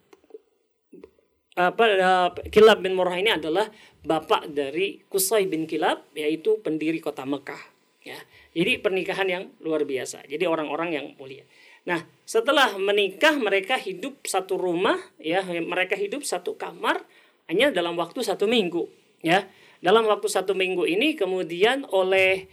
apa 1.54 1.84
uh, 1.86 2.30
Kilab 2.50 2.82
bin 2.82 2.98
Murrah 2.98 3.20
ini 3.20 3.30
adalah 3.30 3.70
bapak 4.02 4.50
dari 4.50 5.00
Qusay 5.06 5.46
bin 5.46 5.70
Kilab 5.70 6.10
yaitu 6.18 6.58
pendiri 6.60 6.98
kota 6.98 7.22
Mekah 7.22 7.60
ya. 8.02 8.18
Jadi 8.54 8.78
pernikahan 8.78 9.26
yang 9.26 9.44
luar 9.60 9.82
biasa. 9.82 10.22
Jadi 10.30 10.46
orang-orang 10.46 10.94
yang 10.94 11.06
mulia. 11.18 11.42
Nah, 11.84 12.06
setelah 12.24 12.78
menikah 12.78 13.36
mereka 13.36 13.76
hidup 13.76 14.24
satu 14.24 14.56
rumah 14.56 14.96
ya, 15.18 15.42
mereka 15.44 15.98
hidup 15.98 16.22
satu 16.22 16.54
kamar 16.54 17.02
hanya 17.50 17.74
dalam 17.74 17.98
waktu 17.98 18.22
satu 18.22 18.46
minggu 18.46 18.88
ya. 19.20 19.44
Dalam 19.84 20.08
waktu 20.08 20.30
satu 20.30 20.56
minggu 20.56 20.88
ini 20.88 21.12
kemudian 21.12 21.84
oleh 21.92 22.48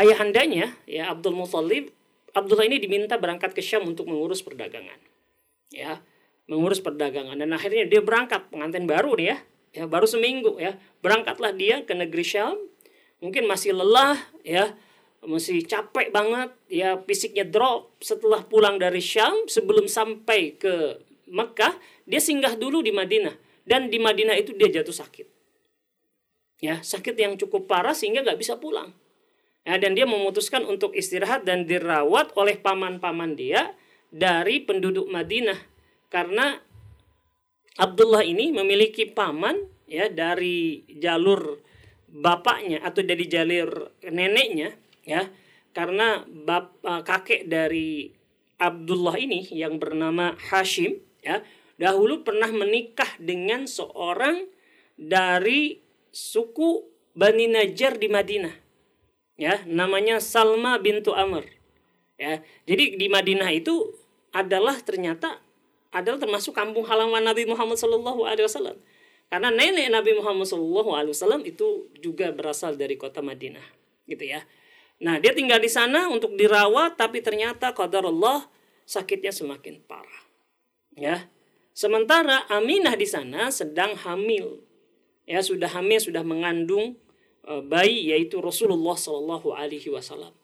ayahandanya 0.00 0.72
ya 0.88 1.12
Abdul 1.12 1.36
Muthalib 1.36 1.92
Abdullah 2.38 2.70
ini 2.70 2.78
diminta 2.78 3.18
berangkat 3.18 3.56
ke 3.56 3.62
Syam 3.64 3.84
untuk 3.88 4.06
mengurus 4.06 4.44
perdagangan. 4.44 4.96
Ya, 5.74 6.00
mengurus 6.48 6.80
perdagangan 6.80 7.36
dan 7.36 7.50
akhirnya 7.52 7.84
dia 7.84 8.00
berangkat 8.00 8.48
pengantin 8.48 8.86
baru 8.86 9.18
nih 9.18 9.26
ya. 9.34 9.36
Ya, 9.68 9.84
baru 9.84 10.08
seminggu 10.08 10.56
ya. 10.56 10.80
Berangkatlah 11.04 11.52
dia 11.52 11.84
ke 11.84 11.92
negeri 11.92 12.24
Syam. 12.24 12.56
Mungkin 13.18 13.50
masih 13.50 13.74
lelah 13.74 14.16
ya, 14.46 14.78
masih 15.24 15.64
capek 15.66 16.14
banget. 16.14 16.50
Ya, 16.70 17.00
fisiknya 17.02 17.46
drop. 17.48 17.94
Setelah 17.98 18.44
pulang 18.46 18.78
dari 18.78 19.02
Syam 19.02 19.46
sebelum 19.50 19.90
sampai 19.90 20.54
ke 20.54 21.02
Mekah, 21.28 21.74
dia 22.06 22.20
singgah 22.22 22.54
dulu 22.54 22.84
di 22.84 22.94
Madinah. 22.94 23.34
Dan 23.68 23.92
di 23.92 24.00
Madinah 24.00 24.38
itu 24.38 24.54
dia 24.56 24.70
jatuh 24.70 24.94
sakit. 24.94 25.26
Ya, 26.58 26.82
sakit 26.82 27.14
yang 27.14 27.38
cukup 27.38 27.70
parah 27.70 27.94
sehingga 27.94 28.24
nggak 28.24 28.40
bisa 28.40 28.58
pulang. 28.58 28.90
Ya, 29.62 29.76
dan 29.76 29.92
dia 29.92 30.08
memutuskan 30.08 30.64
untuk 30.64 30.96
istirahat 30.96 31.44
dan 31.44 31.68
dirawat 31.68 32.32
oleh 32.34 32.56
paman-paman 32.56 33.36
dia 33.36 33.76
dari 34.08 34.64
penduduk 34.64 35.06
Madinah. 35.12 35.60
Karena 36.08 36.56
Abdullah 37.78 38.24
ini 38.24 38.50
memiliki 38.50 39.06
paman 39.06 39.54
ya 39.86 40.08
dari 40.08 40.82
jalur 40.98 41.60
bapaknya 42.08 42.80
atau 42.80 43.04
dari 43.04 43.28
jalur 43.28 43.92
neneknya 44.08 44.72
ya. 45.08 45.32
Karena 45.72 46.22
bap, 46.28 46.76
uh, 46.84 47.00
kakek 47.00 47.48
dari 47.48 48.12
Abdullah 48.58 49.16
ini 49.16 49.46
yang 49.54 49.78
bernama 49.78 50.34
Hashim 50.50 50.98
ya 51.22 51.40
dahulu 51.78 52.26
pernah 52.26 52.50
menikah 52.50 53.06
dengan 53.22 53.70
seorang 53.70 54.50
dari 54.98 55.78
suku 56.10 56.82
Bani 57.14 57.46
Najjar 57.46 58.02
di 58.02 58.10
Madinah 58.10 58.54
ya 59.38 59.62
namanya 59.70 60.18
Salma 60.18 60.82
bintu 60.82 61.14
Amr 61.14 61.46
ya. 62.18 62.42
Jadi 62.66 62.98
di 62.98 63.06
Madinah 63.06 63.54
itu 63.54 63.94
adalah 64.34 64.74
ternyata 64.82 65.38
adalah 65.94 66.18
termasuk 66.20 66.52
kampung 66.52 66.84
halaman 66.84 67.22
Nabi 67.24 67.48
Muhammad 67.48 67.78
Wasallam. 67.78 68.76
Karena 69.30 69.48
nenek 69.54 69.88
Nabi 69.88 70.18
Muhammad 70.18 70.50
Wasallam 70.50 71.46
itu 71.46 71.86
juga 72.02 72.34
berasal 72.34 72.74
dari 72.74 72.98
kota 72.98 73.22
Madinah 73.22 73.78
gitu 74.08 74.24
ya 74.24 74.40
nah 74.98 75.18
dia 75.22 75.30
tinggal 75.34 75.62
di 75.62 75.70
sana 75.70 76.10
untuk 76.10 76.34
dirawat 76.34 76.98
tapi 76.98 77.22
ternyata 77.22 77.70
qadar 77.70 78.06
Allah 78.06 78.46
sakitnya 78.82 79.30
semakin 79.30 79.78
parah 79.86 80.22
ya 80.98 81.30
sementara 81.74 82.46
Aminah 82.50 82.98
di 82.98 83.06
sana 83.06 83.54
sedang 83.54 83.94
hamil 83.94 84.62
ya 85.28 85.38
sudah 85.38 85.70
hamil 85.70 86.02
sudah 86.02 86.26
mengandung 86.26 86.98
Eh, 87.48 87.64
bayi 87.64 88.12
yaitu 88.12 88.44
Rasulullah 88.44 88.92
Shallallahu 88.92 89.56
Alaihi 89.56 89.88
Wasallam. 89.88 90.36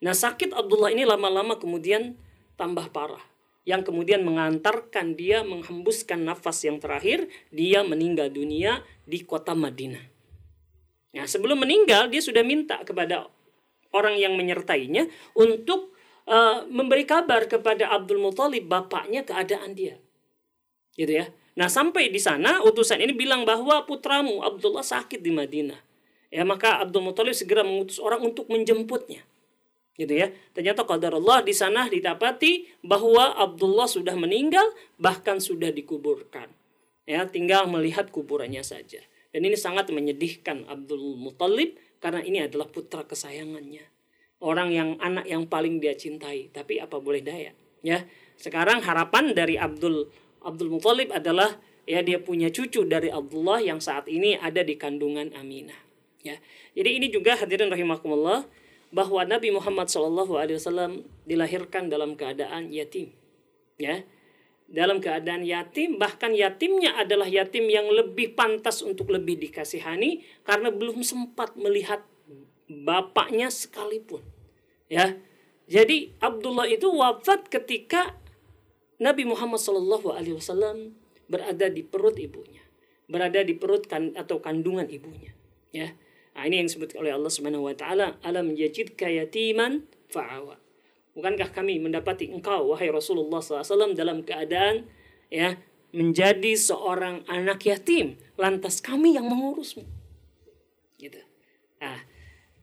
Nah 0.00 0.16
sakit 0.16 0.56
Abdullah 0.56 0.88
ini 0.88 1.04
lama-lama 1.04 1.60
kemudian 1.60 2.16
tambah 2.56 2.88
parah 2.88 3.20
yang 3.68 3.84
kemudian 3.84 4.24
mengantarkan 4.24 5.20
dia 5.20 5.44
menghembuskan 5.44 6.24
nafas 6.24 6.64
yang 6.64 6.80
terakhir 6.80 7.28
dia 7.52 7.84
meninggal 7.84 8.32
dunia 8.32 8.80
di 9.04 9.20
kota 9.20 9.52
Madinah. 9.52 10.00
Nah 11.12 11.28
sebelum 11.28 11.60
meninggal 11.60 12.08
dia 12.08 12.24
sudah 12.24 12.40
minta 12.40 12.80
kepada 12.88 13.28
orang 13.90 14.18
yang 14.18 14.34
menyertainya 14.38 15.10
untuk 15.34 15.94
uh, 16.30 16.66
memberi 16.70 17.06
kabar 17.06 17.46
kepada 17.50 17.90
Abdul 17.90 18.22
Muthalib 18.22 18.70
bapaknya 18.70 19.26
keadaan 19.26 19.74
dia. 19.74 19.98
Gitu 20.94 21.10
ya. 21.22 21.30
Nah 21.58 21.66
sampai 21.66 22.08
di 22.08 22.22
sana 22.22 22.62
utusan 22.62 23.02
ini 23.02 23.12
bilang 23.12 23.42
bahwa 23.42 23.82
putramu 23.84 24.42
Abdullah 24.46 24.86
sakit 24.86 25.20
di 25.20 25.34
Madinah. 25.34 25.78
Ya 26.30 26.46
maka 26.46 26.78
Abdul 26.78 27.02
Muthalib 27.02 27.34
segera 27.34 27.66
mengutus 27.66 27.98
orang 27.98 28.22
untuk 28.22 28.46
menjemputnya. 28.46 29.26
Gitu 29.98 30.14
ya. 30.14 30.30
Ternyata 30.54 30.86
qadar 30.86 31.18
Allah 31.18 31.42
di 31.42 31.52
sana 31.52 31.90
didapati 31.90 32.80
bahwa 32.86 33.34
Abdullah 33.36 33.90
sudah 33.90 34.14
meninggal 34.14 34.64
bahkan 34.96 35.42
sudah 35.42 35.74
dikuburkan. 35.74 36.48
Ya 37.04 37.26
tinggal 37.26 37.66
melihat 37.66 38.14
kuburannya 38.14 38.62
saja. 38.62 39.02
Dan 39.30 39.46
ini 39.46 39.58
sangat 39.58 39.90
menyedihkan 39.90 40.66
Abdul 40.66 41.18
Muthalib 41.18 41.78
karena 42.00 42.24
ini 42.24 42.44
adalah 42.44 42.66
putra 42.66 43.04
kesayangannya 43.06 43.84
orang 44.40 44.68
yang 44.72 44.90
anak 44.98 45.28
yang 45.28 45.46
paling 45.46 45.78
dia 45.78 45.94
cintai 45.94 46.48
tapi 46.50 46.80
apa 46.80 46.96
boleh 46.98 47.20
daya 47.20 47.52
ya 47.84 48.04
sekarang 48.40 48.80
harapan 48.82 49.36
dari 49.36 49.60
Abdul 49.60 50.08
Abdul 50.40 50.72
Muthalib 50.72 51.12
adalah 51.12 51.60
ya 51.84 52.00
dia 52.00 52.20
punya 52.20 52.48
cucu 52.48 52.88
dari 52.88 53.12
Abdullah 53.12 53.60
yang 53.60 53.78
saat 53.78 54.08
ini 54.08 54.36
ada 54.40 54.64
di 54.64 54.80
kandungan 54.80 55.32
Aminah 55.36 55.90
Ya. 56.20 56.36
Jadi 56.76 57.00
ini 57.00 57.06
juga 57.08 57.36
hadirin 57.36 57.72
rahimakumullah 57.72 58.44
bahwa 58.92 59.22
Nabi 59.24 59.54
Muhammad 59.54 59.88
SAW 59.88 60.28
dilahirkan 61.24 61.88
dalam 61.88 62.14
keadaan 62.14 62.68
yatim. 62.68 63.12
Ya. 63.80 64.04
Dalam 64.70 65.02
keadaan 65.02 65.42
yatim, 65.42 65.98
bahkan 65.98 66.30
yatimnya 66.30 66.94
adalah 66.94 67.26
yatim 67.26 67.66
yang 67.66 67.90
lebih 67.90 68.38
pantas 68.38 68.86
untuk 68.86 69.10
lebih 69.10 69.34
dikasihani 69.42 70.22
karena 70.46 70.70
belum 70.70 71.02
sempat 71.02 71.58
melihat 71.58 72.06
bapaknya 72.70 73.50
sekalipun. 73.50 74.22
Ya. 74.86 75.18
Jadi 75.70 76.14
Abdullah 76.22 76.70
itu 76.70 76.86
wafat 76.86 77.50
ketika 77.50 78.14
Nabi 79.02 79.26
Muhammad 79.26 79.58
SAW 79.58 80.94
berada 81.30 81.66
di 81.70 81.82
perut 81.82 82.18
ibunya, 82.18 82.62
berada 83.06 83.42
di 83.42 83.54
perut 83.54 83.86
kan, 83.86 84.14
atau 84.18 84.42
kandungan 84.42 84.86
ibunya. 84.90 85.34
Ya, 85.70 85.94
Nah, 86.34 86.46
ini 86.46 86.62
yang 86.62 86.68
disebut 86.70 86.94
oleh 86.96 87.10
Allah 87.10 87.30
Subhanahu 87.32 87.66
wa 87.66 87.74
taala, 87.74 88.16
"Alam 88.22 88.54
yajidka 88.54 89.10
yatiman 89.10 89.84
fa'awa." 90.08 90.59
Bukankah 91.20 91.52
kami 91.52 91.76
mendapati 91.76 92.32
engkau 92.32 92.72
wahai 92.72 92.88
Rasulullah 92.88 93.44
SAW 93.44 93.92
dalam 93.92 94.24
keadaan 94.24 94.88
ya 95.28 95.60
menjadi 95.92 96.56
seorang 96.56 97.28
anak 97.28 97.68
yatim, 97.68 98.16
lantas 98.40 98.80
kami 98.80 99.20
yang 99.20 99.28
mengurusmu. 99.28 99.84
Gitu. 100.96 101.20
Nah, 101.76 102.00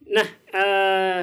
nah 0.09 0.27
uh, 0.57 1.21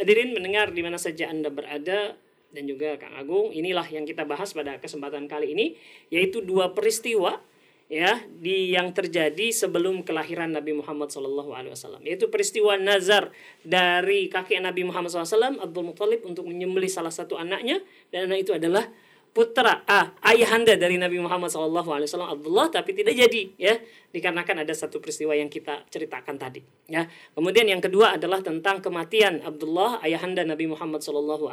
hadirin 0.00 0.32
mendengar 0.32 0.72
di 0.72 0.80
mana 0.80 0.96
saja 0.96 1.28
Anda 1.28 1.52
berada 1.52 2.16
dan 2.54 2.64
juga 2.70 2.96
Kang 2.96 3.18
Agung, 3.18 3.50
inilah 3.50 3.84
yang 3.90 4.06
kita 4.06 4.22
bahas 4.24 4.54
pada 4.54 4.78
kesempatan 4.78 5.26
kali 5.26 5.52
ini 5.52 5.66
yaitu 6.08 6.40
dua 6.40 6.72
peristiwa 6.72 7.42
ya 7.88 8.16
di 8.40 8.72
yang 8.72 8.90
terjadi 8.96 9.52
sebelum 9.52 10.02
kelahiran 10.02 10.50
Nabi 10.50 10.72
Muhammad 10.72 11.12
SAW 11.12 12.00
yaitu 12.00 12.32
peristiwa 12.32 12.80
nazar 12.80 13.28
dari 13.60 14.32
kakek 14.32 14.64
Nabi 14.64 14.88
Muhammad 14.88 15.12
SAW 15.12 15.60
Abdul 15.60 15.92
Muthalib 15.92 16.24
untuk 16.24 16.48
menyembelih 16.48 16.88
salah 16.88 17.12
satu 17.12 17.36
anaknya 17.36 17.84
dan 18.08 18.32
anak 18.32 18.48
itu 18.48 18.56
adalah 18.56 18.88
putra 19.34 19.82
ah, 19.90 20.14
ayahanda 20.22 20.78
dari 20.78 20.94
Nabi 20.94 21.18
Muhammad 21.18 21.50
SAW 21.50 22.06
Abdullah 22.06 22.70
tapi 22.70 22.94
tidak 22.94 23.18
jadi 23.18 23.42
ya. 23.58 23.74
Dikarenakan 24.14 24.62
ada 24.62 24.70
satu 24.70 25.02
peristiwa 25.02 25.34
yang 25.34 25.50
kita 25.50 25.90
ceritakan 25.90 26.38
tadi 26.38 26.62
ya. 26.86 27.02
Kemudian 27.34 27.66
yang 27.66 27.82
kedua 27.82 28.14
adalah 28.14 28.38
tentang 28.46 28.78
kematian 28.78 29.42
Abdullah 29.42 29.98
ayahanda 30.06 30.46
Nabi 30.46 30.70
Muhammad 30.70 31.02
SAW 31.02 31.50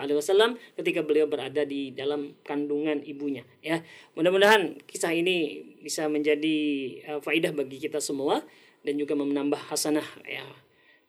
ketika 0.77 1.01
beliau 1.01 1.25
berada 1.25 1.65
di 1.65 1.89
dalam 1.89 2.37
kandungan 2.45 3.01
ibunya 3.01 3.41
ya. 3.65 3.81
Mudah-mudahan 4.13 4.77
kisah 4.85 5.09
ini 5.17 5.65
bisa 5.81 6.07
menjadi 6.07 6.57
uh, 7.09 7.19
faidah 7.19 7.51
bagi 7.51 7.81
kita 7.81 7.99
semua 7.99 8.45
dan 8.81 8.97
juga 8.97 9.13
menambah 9.17 9.69
hasanah 9.69 10.05
ya 10.25 10.45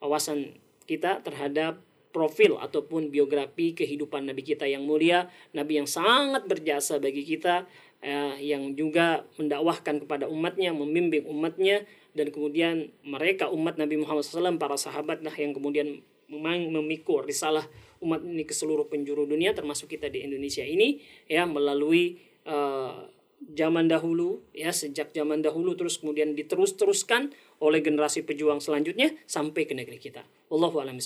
wawasan 0.02 0.58
kita 0.84 1.22
terhadap 1.22 1.78
profil 2.12 2.60
ataupun 2.60 3.08
biografi 3.08 3.72
kehidupan 3.72 4.28
Nabi 4.28 4.44
kita 4.44 4.68
yang 4.68 4.84
mulia, 4.84 5.32
Nabi 5.56 5.80
yang 5.80 5.88
sangat 5.88 6.44
berjasa 6.44 7.00
bagi 7.00 7.24
kita, 7.24 7.64
eh, 8.04 8.36
yang 8.44 8.76
juga 8.76 9.24
mendakwahkan 9.40 10.04
kepada 10.04 10.28
umatnya, 10.28 10.76
membimbing 10.76 11.24
umatnya, 11.24 11.88
dan 12.12 12.28
kemudian 12.28 12.92
mereka 13.00 13.48
umat 13.48 13.80
Nabi 13.80 14.04
Muhammad 14.04 14.28
SAW, 14.28 14.60
para 14.60 14.76
sahabat 14.76 15.24
lah 15.24 15.32
yang 15.32 15.56
kemudian 15.56 16.04
memikul 16.28 17.24
risalah 17.24 17.64
umat 18.04 18.20
ini 18.20 18.44
ke 18.44 18.52
seluruh 18.52 18.88
penjuru 18.92 19.24
dunia, 19.24 19.56
termasuk 19.56 19.88
kita 19.96 20.12
di 20.12 20.24
Indonesia 20.24 20.64
ini, 20.64 21.00
ya 21.28 21.48
melalui 21.48 22.20
uh, 22.44 23.08
zaman 23.52 23.90
dahulu, 23.90 24.42
ya 24.54 24.70
sejak 24.70 25.10
zaman 25.10 25.42
dahulu 25.42 25.74
terus 25.74 25.98
kemudian 25.98 26.38
diterus-teruskan 26.38 27.34
oleh 27.58 27.80
generasi 27.82 28.22
pejuang 28.22 28.62
selanjutnya 28.62 29.12
sampai 29.26 29.66
ke 29.66 29.74
negeri 29.74 29.98
kita. 29.98 30.22
Wallahu 30.48 30.82
a'lam 30.82 30.98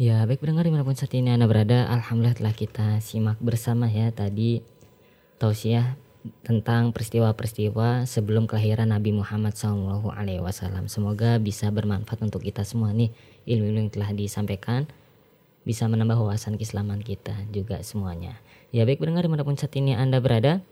Ya, 0.00 0.24
baik 0.24 0.40
pendengar 0.40 0.64
di 0.64 0.72
mana 0.72 0.80
pun 0.80 0.96
saat 0.96 1.12
ini 1.12 1.28
Anda 1.28 1.44
berada, 1.44 1.84
Alhamdulillah 1.92 2.40
telah 2.40 2.54
kita 2.56 2.86
simak 3.04 3.36
bersama 3.36 3.84
ya 3.84 4.08
tadi 4.08 4.64
tausiah 5.36 6.00
tentang 6.44 6.92
peristiwa-peristiwa 6.92 8.04
sebelum 8.04 8.48
kelahiran 8.48 8.92
Nabi 8.92 9.12
Muhammad 9.12 9.56
SAW. 9.56 10.08
Semoga 10.88 11.36
bisa 11.36 11.68
bermanfaat 11.68 12.20
untuk 12.20 12.44
kita 12.44 12.64
semua 12.64 12.92
nih 12.92 13.12
ilmu-ilmu 13.48 13.88
yang 13.88 13.92
telah 13.92 14.10
disampaikan 14.12 14.88
bisa 15.64 15.84
menambah 15.88 16.16
wawasan 16.16 16.56
keislaman 16.56 17.04
kita 17.04 17.36
juga 17.52 17.84
semuanya. 17.84 18.40
Ya 18.70 18.86
baik 18.86 19.02
pendengar 19.02 19.26
di 19.26 19.30
mana 19.34 19.42
pun 19.42 19.58
saat 19.58 19.74
ini 19.74 19.98
Anda 19.98 20.22
berada, 20.22 20.62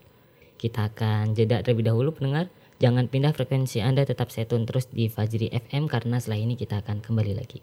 kita 0.55 0.95
akan 0.95 1.35
jeda 1.35 1.67
terlebih 1.67 1.91
dahulu 1.91 2.15
pendengar. 2.15 2.47
Jangan 2.79 3.11
pindah 3.11 3.35
frekuensi 3.35 3.83
Anda 3.83 4.07
tetap 4.07 4.31
stay 4.31 4.47
tune 4.47 4.63
terus 4.63 4.87
di 4.87 5.11
Fajri 5.11 5.51
FM 5.51 5.91
karena 5.91 6.23
setelah 6.23 6.39
ini 6.39 6.55
kita 6.55 6.79
akan 6.79 7.03
kembali 7.03 7.35
lagi. 7.35 7.59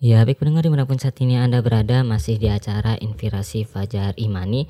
Ya 0.00 0.24
baik 0.28 0.40
pendengar 0.40 0.64
di 0.64 0.72
mana 0.72 0.84
pun 0.84 1.00
saat 1.00 1.16
ini 1.24 1.40
Anda 1.40 1.64
berada 1.64 2.04
masih 2.04 2.36
di 2.36 2.52
acara 2.52 3.00
Inspirasi 3.00 3.64
Fajar 3.64 4.12
Imani 4.20 4.68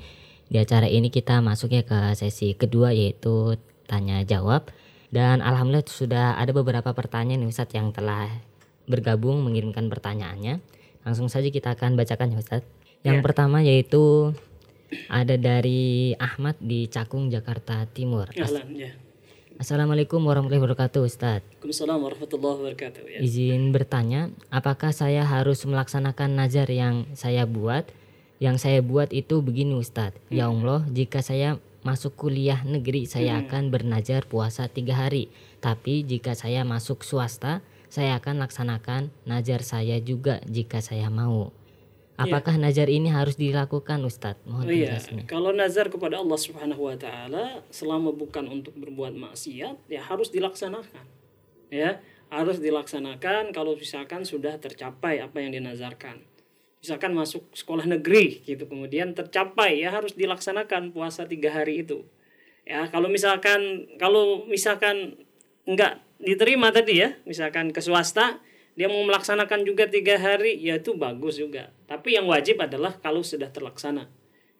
di 0.51 0.59
acara 0.59 0.87
ini 0.87 1.07
kita 1.07 1.39
masuk 1.39 1.71
ya 1.71 1.87
ke 1.87 2.15
sesi 2.19 2.51
kedua 2.55 2.91
yaitu 2.91 3.55
tanya 3.87 4.23
jawab 4.27 4.67
dan 5.11 5.39
alhamdulillah 5.39 5.87
sudah 5.87 6.39
ada 6.39 6.51
beberapa 6.55 6.91
pertanyaan 6.91 7.47
Ustadz 7.47 7.75
yang 7.75 7.95
telah 7.95 8.27
bergabung 8.87 9.43
mengirimkan 9.43 9.91
pertanyaannya. 9.91 10.59
Langsung 11.07 11.27
saja 11.27 11.47
kita 11.51 11.75
akan 11.75 11.95
bacakan 11.95 12.35
ya 12.35 12.39
Ustadz. 12.39 12.80
Yang 13.01 13.17
ya. 13.17 13.23
pertama 13.25 13.57
yaitu 13.65 14.33
ada 15.09 15.35
dari 15.39 16.13
Ahmad 16.21 16.59
di 16.61 16.85
Cakung 16.85 17.33
Jakarta 17.33 17.89
Timur. 17.89 18.29
As 18.37 18.53
ya. 18.73 18.93
Assalamualaikum 19.61 20.21
warahmatullahi 20.25 20.61
wabarakatuh 20.61 21.05
Ustadz. 21.05 21.45
Waalaikumsalam 21.61 21.99
warahmatullahi 22.01 22.55
wabarakatuh. 22.65 23.01
Ya. 23.05 23.19
Izin 23.21 23.69
bertanya, 23.69 24.33
apakah 24.49 24.89
saya 24.89 25.21
harus 25.21 25.61
melaksanakan 25.69 26.33
nazar 26.33 26.65
yang 26.73 27.05
saya 27.13 27.45
buat 27.45 27.85
yang 28.41 28.57
saya 28.57 28.81
buat 28.81 29.13
itu 29.13 29.45
begini 29.45 29.77
Ustadz 29.77 30.17
hmm. 30.17 30.33
ya 30.33 30.49
Allah 30.49 30.81
jika 30.89 31.21
saya 31.21 31.61
masuk 31.85 32.17
kuliah 32.17 32.65
negeri 32.65 33.05
saya 33.05 33.37
hmm. 33.37 33.41
akan 33.45 33.63
bernazar 33.69 34.25
puasa 34.25 34.65
tiga 34.65 34.97
hari 34.97 35.29
tapi 35.61 36.01
jika 36.01 36.33
saya 36.33 36.65
masuk 36.65 37.05
swasta 37.05 37.61
saya 37.85 38.17
akan 38.17 38.41
laksanakan 38.41 39.13
nazar 39.29 39.61
saya 39.61 40.01
juga 40.01 40.41
jika 40.49 40.81
saya 40.81 41.13
mau 41.13 41.53
Apakah 42.27 42.55
ya. 42.57 42.61
nazar 42.69 42.87
ini 42.91 43.09
harus 43.09 43.39
dilakukan 43.39 44.03
Ustadz? 44.05 44.45
Mohon 44.45 44.65
oh, 44.67 44.73
iya. 44.73 44.97
Kalau 45.25 45.51
nazar 45.55 45.89
kepada 45.89 46.21
Allah 46.21 46.39
Subhanahu 46.39 46.91
wa 46.91 46.97
taala 46.99 47.65
selama 47.73 48.13
bukan 48.13 48.47
untuk 48.51 48.77
berbuat 48.77 49.17
maksiat 49.17 49.89
ya 49.89 50.01
harus 50.05 50.29
dilaksanakan. 50.29 51.05
Ya, 51.71 52.03
harus 52.31 52.63
dilaksanakan 52.63 53.51
kalau 53.51 53.75
misalkan 53.75 54.23
sudah 54.23 54.55
tercapai 54.55 55.19
apa 55.19 55.43
yang 55.43 55.51
dinazarkan 55.51 56.23
misalkan 56.81 57.13
masuk 57.13 57.45
sekolah 57.53 57.85
negeri 57.85 58.41
gitu 58.41 58.65
kemudian 58.65 59.13
tercapai 59.13 59.85
ya 59.85 59.93
harus 59.93 60.17
dilaksanakan 60.17 60.95
puasa 60.95 61.29
tiga 61.29 61.53
hari 61.53 61.85
itu 61.85 62.07
ya 62.65 62.89
kalau 62.89 63.11
misalkan 63.11 63.85
kalau 64.01 64.49
misalkan 64.49 65.19
enggak 65.69 66.01
diterima 66.17 66.73
tadi 66.73 67.05
ya 67.05 67.13
misalkan 67.27 67.69
ke 67.69 67.83
swasta 67.83 68.41
dia 68.75 68.87
mau 68.87 69.03
melaksanakan 69.03 69.67
juga 69.67 69.87
tiga 69.87 70.15
hari 70.15 70.55
ya 70.59 70.79
itu 70.79 70.95
bagus 70.95 71.37
juga. 71.37 71.69
Tapi 71.87 72.15
yang 72.15 72.27
wajib 72.31 72.59
adalah 72.63 72.95
kalau 72.99 73.21
sudah 73.21 73.51
terlaksana 73.51 74.07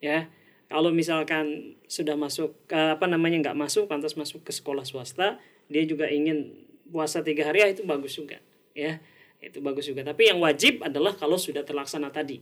ya. 0.04 0.28
Kalau 0.72 0.88
misalkan 0.96 1.76
sudah 1.92 2.16
masuk 2.16 2.56
ke 2.64 2.80
apa 2.96 3.04
namanya 3.04 3.52
nggak 3.52 3.60
masuk 3.60 3.92
pantas 3.92 4.16
masuk 4.16 4.48
ke 4.48 4.56
sekolah 4.56 4.88
swasta 4.88 5.36
dia 5.68 5.84
juga 5.84 6.08
ingin 6.08 6.56
puasa 6.88 7.20
tiga 7.20 7.52
hari 7.52 7.64
ya 7.64 7.68
itu 7.72 7.84
bagus 7.84 8.16
juga 8.16 8.40
ya. 8.76 9.00
Itu 9.42 9.60
bagus 9.60 9.90
juga. 9.90 10.06
Tapi 10.06 10.32
yang 10.32 10.40
wajib 10.40 10.84
adalah 10.86 11.18
kalau 11.18 11.36
sudah 11.36 11.66
terlaksana 11.66 12.14
tadi. 12.14 12.40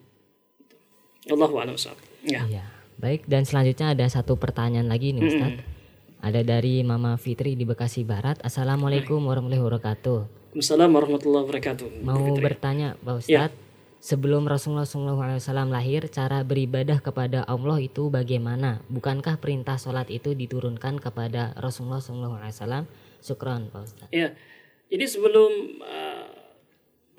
Allah 1.28 1.50
ya. 2.24 2.44
ya 2.48 2.66
baik 3.00 3.26
dan 3.32 3.48
selanjutnya 3.48 3.96
ada 3.96 4.06
satu 4.12 4.36
pertanyaan 4.36 4.92
lagi 4.92 5.16
nih 5.16 5.24
Ustaz 5.24 5.56
mm 5.56 5.58
-hmm. 5.58 5.79
Ada 6.20 6.42
dari 6.44 6.84
Mama 6.84 7.16
Fitri 7.16 7.56
di 7.56 7.64
Bekasi 7.64 8.04
Barat 8.04 8.40
Assalamualaikum 8.44 9.24
warahmatullahi 9.24 9.64
wabarakatuh 9.64 10.20
Assalamualaikum 10.60 10.96
warahmatullahi 10.96 11.44
wabarakatuh 11.48 11.88
mau 12.04 12.22
Fitri. 12.22 12.44
bertanya 12.44 12.88
Pak 13.00 13.16
Ustaz 13.24 13.32
ya. 13.32 13.48
Sebelum 14.00 14.48
Rasulullah 14.48 14.88
SAW 14.88 15.44
lahir, 15.68 16.08
cara 16.08 16.40
beribadah 16.48 17.04
kepada 17.04 17.44
Allah 17.44 17.84
itu 17.84 18.08
bagaimana? 18.08 18.80
Bukankah 18.88 19.44
perintah 19.44 19.76
sholat 19.76 20.08
itu 20.08 20.32
diturunkan 20.32 21.04
kepada 21.04 21.52
Rasulullah 21.60 22.00
SAW? 22.00 22.88
Syukran, 23.20 23.68
Pak 23.68 23.82
Ustaz. 23.84 24.08
Ya, 24.16 24.40
jadi 24.88 25.04
sebelum 25.04 25.84
uh, 25.84 26.32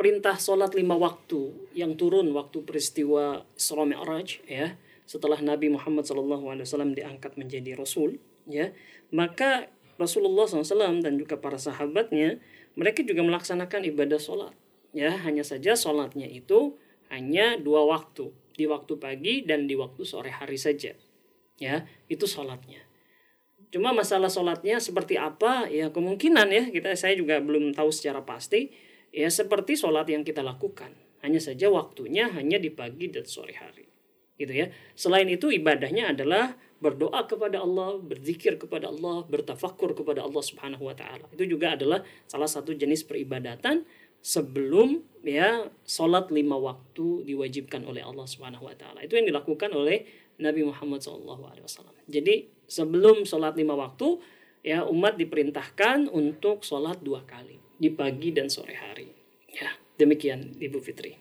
perintah 0.01 0.41
sholat 0.41 0.73
lima 0.73 0.97
waktu 0.97 1.53
yang 1.77 1.95
turun 2.01 2.33
waktu 2.33 2.65
peristiwa 2.65 3.45
Isra 3.53 3.85
Mi'raj 3.85 4.41
ya 4.49 4.81
setelah 5.05 5.37
Nabi 5.45 5.69
Muhammad 5.69 6.09
SAW 6.09 6.97
diangkat 6.97 7.37
menjadi 7.37 7.77
Rasul 7.77 8.17
ya 8.51 8.75
maka 9.15 9.71
Rasulullah 10.01 10.49
SAW 10.49 11.05
dan 11.05 11.21
juga 11.21 11.37
para 11.37 11.61
sahabatnya 11.61 12.41
mereka 12.79 13.05
juga 13.05 13.21
melaksanakan 13.21 13.85
ibadah 13.93 14.17
sholat. 14.17 14.55
Ya 14.97 15.13
hanya 15.23 15.45
saja 15.45 15.77
sholatnya 15.77 16.27
itu 16.27 16.79
hanya 17.13 17.61
dua 17.61 17.85
waktu 17.87 18.33
di 18.57 18.65
waktu 18.65 18.97
pagi 18.97 19.35
dan 19.45 19.69
di 19.69 19.77
waktu 19.77 20.03
sore 20.09 20.33
hari 20.33 20.57
saja. 20.57 20.97
Ya 21.61 21.85
itu 22.09 22.25
sholatnya. 22.25 22.81
Cuma 23.71 23.95
masalah 23.95 24.33
sholatnya 24.33 24.81
seperti 24.83 25.21
apa? 25.21 25.69
Ya 25.69 25.93
kemungkinan 25.93 26.49
ya 26.51 26.65
kita 26.73 26.97
saya 26.97 27.15
juga 27.15 27.39
belum 27.39 27.77
tahu 27.77 27.93
secara 27.93 28.25
pasti. 28.25 28.73
Ya 29.13 29.29
seperti 29.29 29.77
sholat 29.77 30.09
yang 30.09 30.25
kita 30.25 30.41
lakukan. 30.41 30.95
Hanya 31.21 31.39
saja 31.39 31.69
waktunya 31.69 32.33
hanya 32.33 32.57
di 32.57 32.73
pagi 32.73 33.13
dan 33.13 33.29
sore 33.29 33.55
hari. 33.55 33.87
Gitu 34.41 34.51
ya. 34.51 34.73
Selain 34.97 35.29
itu 35.29 35.53
ibadahnya 35.53 36.17
adalah 36.17 36.57
berdoa 36.81 37.29
kepada 37.29 37.61
Allah 37.61 38.01
berzikir 38.01 38.57
kepada 38.57 38.89
Allah 38.89 39.23
bertafakur 39.29 39.93
kepada 39.93 40.25
Allah 40.25 40.41
subhanahu 40.41 40.89
wa 40.89 40.97
taala 40.97 41.29
itu 41.37 41.45
juga 41.45 41.77
adalah 41.77 42.01
salah 42.25 42.49
satu 42.49 42.73
jenis 42.73 43.05
peribadatan 43.05 43.85
sebelum 44.21 45.05
ya 45.25 45.69
sholat 45.85 46.33
lima 46.33 46.57
waktu 46.57 47.25
diwajibkan 47.29 47.85
oleh 47.85 48.01
Allah 48.01 48.25
subhanahu 48.25 48.69
wa 48.69 48.75
taala 48.77 49.05
itu 49.05 49.17
yang 49.17 49.29
dilakukan 49.29 49.73
oleh 49.77 50.09
Nabi 50.41 50.65
Muhammad 50.65 51.05
SAW 51.05 51.53
jadi 52.09 52.49
sebelum 52.65 53.29
sholat 53.29 53.61
lima 53.61 53.77
waktu 53.77 54.21
ya 54.65 54.85
umat 54.89 55.17
diperintahkan 55.17 56.09
untuk 56.13 56.65
sholat 56.65 57.01
dua 57.01 57.25
kali 57.25 57.61
di 57.81 57.89
pagi 57.89 58.29
dan 58.37 58.53
sore 58.53 58.77
hari. 58.77 59.09
Ya, 59.49 59.73
demikian 59.97 60.61
Ibu 60.61 60.79
Fitri. 60.85 61.17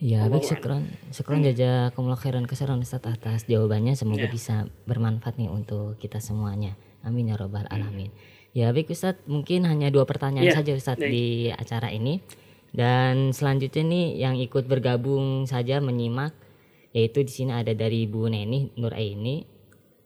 Ya, 0.00 0.24
baik. 0.32 0.48
Syukron 0.48 1.44
hmm. 1.44 1.52
jazakumullah 1.52 2.16
khairan 2.16 2.48
keseran 2.48 2.80
Ustaz 2.80 3.04
atas 3.04 3.44
jawabannya. 3.44 3.92
Semoga 3.92 4.26
ya. 4.26 4.32
bisa 4.32 4.64
bermanfaat 4.88 5.36
nih 5.36 5.52
untuk 5.52 6.00
kita 6.00 6.24
semuanya. 6.24 6.72
Amin 7.04 7.28
ya 7.28 7.36
robbal 7.36 7.68
hmm. 7.68 7.74
alamin. 7.76 8.10
Ya, 8.56 8.72
baik 8.72 8.88
Ustaz, 8.90 9.20
mungkin 9.28 9.68
hanya 9.68 9.92
dua 9.92 10.08
pertanyaan 10.08 10.48
ya. 10.48 10.56
saja 10.56 10.72
Ustaz 10.72 10.96
baik. 10.96 11.12
di 11.12 11.26
acara 11.52 11.92
ini. 11.92 12.24
Dan 12.72 13.36
selanjutnya 13.36 13.84
nih 13.84 14.06
yang 14.24 14.34
ikut 14.40 14.64
bergabung 14.64 15.44
saja 15.44 15.82
menyimak 15.84 16.32
yaitu 16.90 17.22
di 17.22 17.30
sini 17.30 17.54
ada 17.54 17.70
dari 17.70 18.06
Bu 18.06 18.26
Neni 18.26 18.74
Nur 18.78 18.94
Aini 18.94 19.46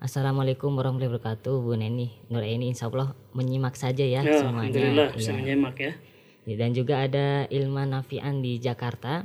Assalamualaikum 0.01 0.73
warahmatullahi 0.77 1.17
wabarakatuh 1.17 1.55
Bu 1.65 1.81
Neni 1.81 2.13
Nur 2.29 2.45
ini 2.45 2.73
insya 2.73 2.93
Allah 2.93 3.17
menyimak 3.33 3.73
saja 3.73 4.05
ya, 4.05 4.21
ya 4.21 4.45
semuanya 4.45 4.69
Alhamdulillah 4.69 5.09
bisa 5.17 5.33
ya. 5.33 5.37
menyimak 5.41 5.77
ya. 5.81 5.93
ya 6.45 6.55
Dan 6.61 6.71
juga 6.77 6.95
ada 7.01 7.49
Ilma 7.49 7.89
Nafian 7.89 8.45
di 8.45 8.61
Jakarta 8.61 9.25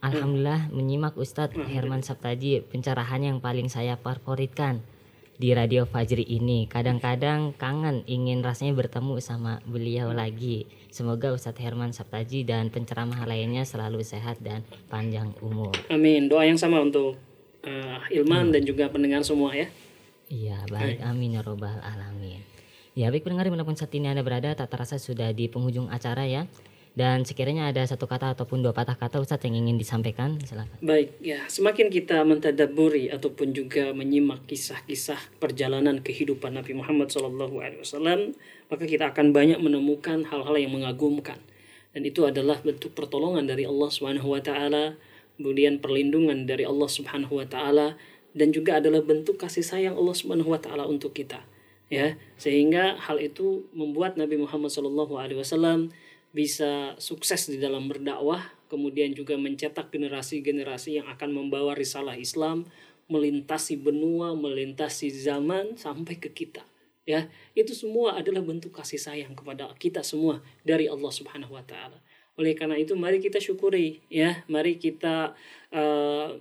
Alhamdulillah 0.00 0.68
hmm. 0.68 0.72
menyimak 0.72 1.14
Ustadz 1.20 1.60
hmm. 1.60 1.68
Herman 1.68 2.00
Sabtaji 2.00 2.64
pencerahan 2.64 3.20
yang 3.20 3.38
paling 3.44 3.68
saya 3.68 4.00
favoritkan 4.00 4.80
di 5.40 5.52
Radio 5.56 5.84
Fajri 5.88 6.24
ini. 6.24 6.68
Kadang-kadang 6.68 7.56
kangen 7.56 8.04
ingin 8.08 8.40
rasanya 8.40 8.76
bertemu 8.76 9.20
sama 9.20 9.60
beliau 9.68 10.12
lagi. 10.12 10.68
Semoga 10.88 11.32
Ustadz 11.32 11.60
Herman 11.60 11.92
Sabtaji 11.92 12.48
dan 12.48 12.72
penceramah 12.72 13.24
lainnya 13.28 13.64
selalu 13.68 14.00
sehat 14.00 14.40
dan 14.40 14.64
panjang 14.88 15.32
umur. 15.44 15.72
Amin. 15.92 16.28
Doa 16.28 16.48
yang 16.48 16.60
sama 16.60 16.80
untuk 16.80 17.20
uh, 17.64 18.00
Ilman 18.08 18.48
hmm. 18.48 18.54
dan 18.56 18.62
juga 18.64 18.84
pendengar 18.88 19.20
semua 19.24 19.52
ya. 19.52 19.68
Iya, 20.32 20.64
baik. 20.68 21.04
Amin 21.04 21.36
ya 21.36 21.42
robbal 21.44 21.76
alamin. 21.82 22.40
Ya, 22.94 23.08
baik 23.08 23.24
pendengar 23.24 23.46
di 23.48 23.52
mana 23.54 23.64
pun 23.64 23.76
saat 23.78 23.92
ini 23.94 24.08
Anda 24.10 24.20
berada, 24.20 24.52
tak 24.52 24.70
terasa 24.70 24.98
sudah 24.98 25.30
di 25.32 25.46
penghujung 25.46 25.88
acara 25.88 26.26
ya. 26.26 26.46
Dan 26.90 27.22
sekiranya 27.22 27.70
ada 27.70 27.86
satu 27.86 28.10
kata 28.10 28.34
ataupun 28.34 28.66
dua 28.66 28.74
patah 28.74 28.98
kata 28.98 29.22
Ustadz 29.22 29.46
yang 29.46 29.62
ingin 29.62 29.78
disampaikan, 29.78 30.42
silakan. 30.42 30.74
Baik, 30.82 31.14
ya 31.22 31.46
semakin 31.46 31.86
kita 31.86 32.26
mentadaburi 32.26 33.08
ataupun 33.14 33.54
juga 33.54 33.94
menyimak 33.94 34.44
kisah-kisah 34.50 35.38
perjalanan 35.38 36.02
kehidupan 36.02 36.58
Nabi 36.58 36.74
Muhammad 36.74 37.14
SAW, 37.14 38.34
maka 38.66 38.84
kita 38.84 39.14
akan 39.14 39.30
banyak 39.30 39.62
menemukan 39.62 40.26
hal-hal 40.26 40.56
yang 40.58 40.74
mengagumkan. 40.74 41.38
Dan 41.94 42.02
itu 42.06 42.26
adalah 42.26 42.58
bentuk 42.62 42.94
pertolongan 42.94 43.46
dari 43.46 43.66
Allah 43.66 43.90
taala 44.42 44.94
kemudian 45.40 45.80
perlindungan 45.80 46.44
dari 46.44 46.68
Allah 46.68 46.84
taala 47.48 47.96
dan 48.36 48.52
juga 48.52 48.76
adalah 48.76 49.00
bentuk 49.00 49.40
kasih 49.40 49.64
sayang 49.64 49.96
Allah 49.96 50.12
taala 50.60 50.84
untuk 50.84 51.16
kita 51.16 51.40
ya 51.88 52.14
sehingga 52.36 53.00
hal 53.00 53.16
itu 53.18 53.64
membuat 53.72 54.20
Nabi 54.20 54.36
Muhammad 54.36 54.68
wasallam 54.68 55.88
bisa 56.30 56.94
sukses 57.02 57.50
di 57.50 57.58
dalam 57.58 57.90
berdakwah 57.90 58.42
kemudian 58.70 59.10
juga 59.10 59.34
mencetak 59.34 59.90
generasi-generasi 59.90 61.02
yang 61.02 61.06
akan 61.10 61.34
membawa 61.34 61.74
risalah 61.74 62.14
Islam 62.14 62.70
melintasi 63.10 63.74
benua, 63.74 64.38
melintasi 64.38 65.10
zaman 65.10 65.74
sampai 65.74 66.14
ke 66.22 66.30
kita. 66.30 66.62
Ya, 67.02 67.26
itu 67.58 67.74
semua 67.74 68.14
adalah 68.14 68.38
bentuk 68.38 68.70
kasih 68.70 69.02
sayang 69.02 69.34
kepada 69.34 69.66
kita 69.82 70.06
semua 70.06 70.38
dari 70.62 70.86
Allah 70.86 71.10
Subhanahu 71.10 71.58
wa 71.58 71.64
taala. 71.66 71.98
Oleh 72.38 72.54
karena 72.54 72.78
itu 72.78 72.94
mari 72.94 73.18
kita 73.18 73.42
syukuri 73.42 73.98
ya, 74.06 74.46
mari 74.46 74.78
kita 74.78 75.34
uh, 75.74 76.38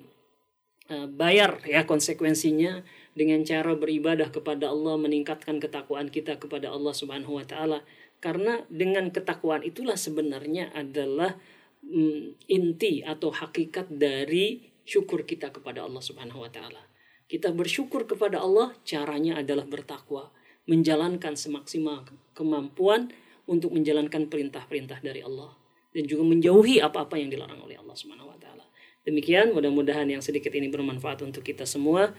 uh, 0.94 1.08
bayar 1.10 1.66
ya 1.66 1.90
konsekuensinya 1.90 2.86
dengan 3.18 3.42
cara 3.42 3.74
beribadah 3.74 4.30
kepada 4.30 4.70
Allah, 4.70 4.94
meningkatkan 5.02 5.58
ketakwaan 5.58 6.14
kita 6.14 6.38
kepada 6.38 6.70
Allah 6.70 6.94
Subhanahu 6.94 7.42
wa 7.42 7.46
taala. 7.50 7.82
Karena 8.20 8.60
dengan 8.68 9.12
ketakwaan 9.16 9.64
itulah 9.64 9.96
sebenarnya 9.96 10.76
adalah 10.76 11.40
mm, 11.84 12.52
inti 12.52 13.00
atau 13.04 13.32
hakikat 13.32 13.88
dari 13.88 14.70
syukur 14.84 15.24
kita 15.24 15.56
kepada 15.56 15.88
Allah 15.88 16.04
Subhanahu 16.04 16.44
wa 16.44 16.52
taala. 16.52 16.84
Kita 17.30 17.56
bersyukur 17.56 18.10
kepada 18.10 18.42
Allah 18.44 18.76
caranya 18.84 19.40
adalah 19.40 19.64
bertakwa, 19.64 20.34
menjalankan 20.68 21.38
semaksimal 21.40 22.04
kemampuan 22.36 23.14
untuk 23.46 23.72
menjalankan 23.72 24.28
perintah-perintah 24.28 25.00
dari 25.00 25.24
Allah 25.24 25.56
dan 25.94 26.06
juga 26.06 26.26
menjauhi 26.26 26.82
apa-apa 26.84 27.18
yang 27.18 27.32
dilarang 27.32 27.62
oleh 27.64 27.80
Allah 27.80 27.96
Subhanahu 27.96 28.30
wa 28.34 28.38
taala. 28.38 28.66
Demikian 29.08 29.56
mudah-mudahan 29.56 30.06
yang 30.12 30.22
sedikit 30.22 30.52
ini 30.54 30.68
bermanfaat 30.68 31.24
untuk 31.24 31.42
kita 31.42 31.64
semua. 31.64 32.14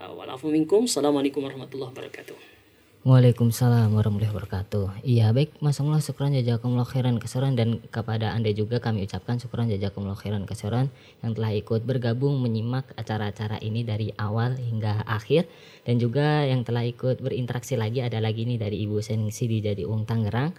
Walafuminkum. 0.00 0.88
Assalamualaikum 0.88 1.44
warahmatullahi 1.44 1.92
wabarakatuh. 1.92 2.59
Waalaikumsalam 3.00 3.96
warahmatullahi 3.96 4.28
wabarakatuh. 4.28 5.00
Iya 5.08 5.32
baik 5.32 5.56
Mas 5.64 5.80
Allah 5.80 6.04
syukran 6.04 6.36
jazakumullah 6.36 6.84
khairan 6.84 7.16
keseran 7.16 7.56
dan 7.56 7.80
kepada 7.88 8.36
Anda 8.36 8.52
juga 8.52 8.76
kami 8.76 9.08
ucapkan 9.08 9.40
syukran 9.40 9.72
jazakumullah 9.72 10.20
khairan 10.20 10.44
keseran 10.44 10.92
yang 11.24 11.32
telah 11.32 11.48
ikut 11.56 11.80
bergabung 11.88 12.36
menyimak 12.44 12.92
acara-acara 13.00 13.56
ini 13.64 13.88
dari 13.88 14.12
awal 14.20 14.52
hingga 14.60 15.00
akhir 15.08 15.48
dan 15.88 15.96
juga 15.96 16.44
yang 16.44 16.60
telah 16.60 16.84
ikut 16.84 17.24
berinteraksi 17.24 17.80
lagi 17.80 18.04
ada 18.04 18.20
lagi 18.20 18.44
nih 18.44 18.60
dari 18.60 18.84
Ibu 18.84 19.00
Seningsi 19.00 19.48
di 19.48 19.64
Jadi 19.64 19.88
Ung 19.88 20.04
Tangerang. 20.04 20.52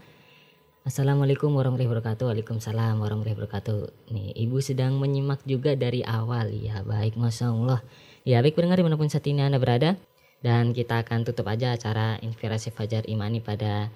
Assalamualaikum 0.81 1.53
warahmatullahi 1.53 1.93
wabarakatuh. 1.93 2.25
Waalaikumsalam 2.25 3.05
warahmatullahi 3.05 3.37
wabarakatuh. 3.37 4.09
Nih, 4.17 4.33
Ibu 4.49 4.57
sedang 4.65 4.97
menyimak 4.97 5.45
juga 5.45 5.77
dari 5.77 6.01
awal. 6.01 6.49
Ya, 6.57 6.81
baik, 6.81 7.21
Masya 7.21 7.53
Allah. 7.53 7.85
Ya, 8.25 8.41
baik 8.41 8.57
pendengar 8.57 8.81
di 8.81 8.85
mana 8.89 8.97
pun 8.97 9.05
saat 9.05 9.29
ini 9.29 9.45
Anda 9.45 9.61
berada. 9.61 10.01
Dan 10.41 10.73
kita 10.73 11.05
akan 11.05 11.21
tutup 11.21 11.45
aja 11.45 11.77
acara 11.77 12.17
Inspirasi 12.25 12.73
Fajar 12.73 13.05
Imani 13.05 13.39
pada 13.45 13.93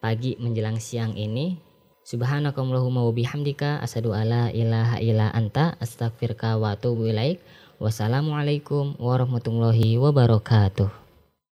pagi 0.00 0.40
menjelang 0.40 0.80
siang 0.80 1.12
ini. 1.14 1.60
Subhanakallahumma 2.02 3.06
wa 3.06 3.12
bihamdika 3.14 3.78
asadu 3.78 4.10
ala 4.10 4.50
ilaha 4.50 4.98
illa 4.98 5.30
anta 5.30 5.78
astaghfirka 5.78 6.58
wa 6.58 6.74
atubu 6.74 7.06
ilaik. 7.12 7.38
Wassalamualaikum 7.78 8.98
warahmatullahi 8.98 10.00
wabarakatuh. 10.00 11.01